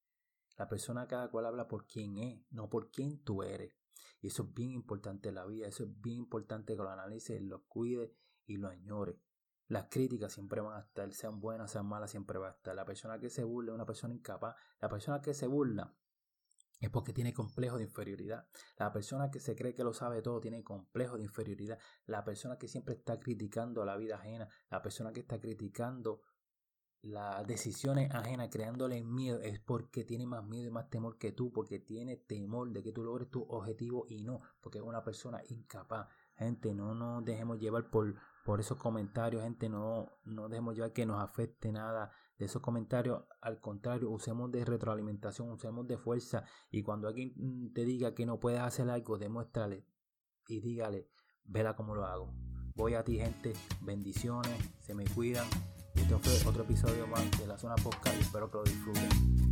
La 0.60 0.68
persona 0.68 1.08
cada 1.08 1.30
cual 1.30 1.46
habla 1.46 1.66
por 1.66 1.86
quién 1.86 2.18
es, 2.18 2.44
no 2.50 2.68
por 2.68 2.90
quién 2.90 3.24
tú 3.24 3.42
eres. 3.42 3.72
Y 4.20 4.26
eso 4.26 4.42
es 4.42 4.52
bien 4.52 4.72
importante 4.72 5.30
en 5.30 5.36
la 5.36 5.46
vida, 5.46 5.66
eso 5.66 5.84
es 5.84 6.00
bien 6.02 6.18
importante 6.18 6.76
que 6.76 6.82
lo 6.82 6.90
analices, 6.90 7.40
lo 7.40 7.64
cuide 7.64 8.14
y 8.44 8.58
lo 8.58 8.68
añore. 8.68 9.22
Las 9.68 9.86
críticas 9.86 10.34
siempre 10.34 10.60
van 10.60 10.76
a 10.76 10.80
estar, 10.80 11.10
sean 11.14 11.40
buenas, 11.40 11.70
sean 11.70 11.86
malas, 11.86 12.10
siempre 12.10 12.38
va 12.38 12.48
a 12.48 12.50
estar. 12.50 12.74
La 12.74 12.84
persona 12.84 13.18
que 13.18 13.30
se 13.30 13.42
burla 13.42 13.72
es 13.72 13.74
una 13.76 13.86
persona 13.86 14.12
incapaz. 14.12 14.54
La 14.82 14.90
persona 14.90 15.22
que 15.22 15.32
se 15.32 15.46
burla 15.46 15.96
es 16.78 16.90
porque 16.90 17.14
tiene 17.14 17.32
complejo 17.32 17.78
de 17.78 17.84
inferioridad. 17.84 18.46
La 18.76 18.92
persona 18.92 19.30
que 19.30 19.40
se 19.40 19.56
cree 19.56 19.74
que 19.74 19.82
lo 19.82 19.94
sabe 19.94 20.20
todo 20.20 20.40
tiene 20.40 20.62
complejo 20.62 21.16
de 21.16 21.24
inferioridad. 21.24 21.78
La 22.04 22.22
persona 22.22 22.58
que 22.58 22.68
siempre 22.68 22.96
está 22.96 23.18
criticando 23.18 23.82
la 23.86 23.96
vida 23.96 24.16
ajena, 24.16 24.46
la 24.68 24.82
persona 24.82 25.10
que 25.10 25.20
está 25.20 25.40
criticando 25.40 26.20
las 27.02 27.46
decisiones 27.46 28.10
ajenas, 28.14 28.48
creándole 28.50 29.02
miedo, 29.02 29.40
es 29.40 29.58
porque 29.60 30.04
tiene 30.04 30.26
más 30.26 30.44
miedo 30.44 30.68
y 30.68 30.70
más 30.70 30.90
temor 30.90 31.18
que 31.18 31.32
tú, 31.32 31.50
porque 31.50 31.78
tiene 31.78 32.16
temor 32.16 32.70
de 32.72 32.82
que 32.82 32.92
tú 32.92 33.02
logres 33.02 33.30
tu 33.30 33.42
objetivo 33.42 34.04
y 34.08 34.22
no, 34.22 34.40
porque 34.60 34.78
es 34.78 34.84
una 34.84 35.02
persona 35.02 35.40
incapaz. 35.48 36.08
Gente, 36.36 36.74
no 36.74 36.94
nos 36.94 37.24
dejemos 37.24 37.58
llevar 37.58 37.90
por, 37.90 38.14
por 38.44 38.60
esos 38.60 38.78
comentarios, 38.78 39.42
gente, 39.42 39.68
no, 39.68 40.10
no 40.24 40.48
dejemos 40.48 40.74
llevar 40.74 40.92
que 40.92 41.06
nos 41.06 41.22
afecte 41.22 41.72
nada 41.72 42.10
de 42.38 42.46
esos 42.46 42.62
comentarios. 42.62 43.24
Al 43.40 43.60
contrario, 43.60 44.10
usemos 44.10 44.50
de 44.50 44.64
retroalimentación, 44.64 45.50
usemos 45.50 45.86
de 45.86 45.98
fuerza. 45.98 46.44
Y 46.70 46.82
cuando 46.82 47.08
alguien 47.08 47.32
mm, 47.36 47.72
te 47.72 47.84
diga 47.84 48.14
que 48.14 48.26
no 48.26 48.40
puedes 48.40 48.60
hacer 48.60 48.88
algo, 48.90 49.18
demuéstrale 49.18 49.86
y 50.48 50.60
dígale, 50.60 51.08
vela 51.44 51.76
cómo 51.76 51.94
lo 51.94 52.04
hago. 52.04 52.32
Voy 52.74 52.94
a 52.94 53.04
ti, 53.04 53.18
gente. 53.18 53.52
Bendiciones. 53.82 54.70
Se 54.80 54.94
me 54.94 55.04
cuidan. 55.04 55.46
Este 55.94 56.16
fue 56.16 56.50
otro 56.50 56.62
episodio 56.62 57.06
más 57.06 57.30
de 57.38 57.46
la 57.46 57.58
zona 57.58 57.74
podcast 57.76 58.16
y 58.18 58.22
espero 58.22 58.50
que 58.50 58.56
lo 58.58 58.64
disfruten. 58.64 59.49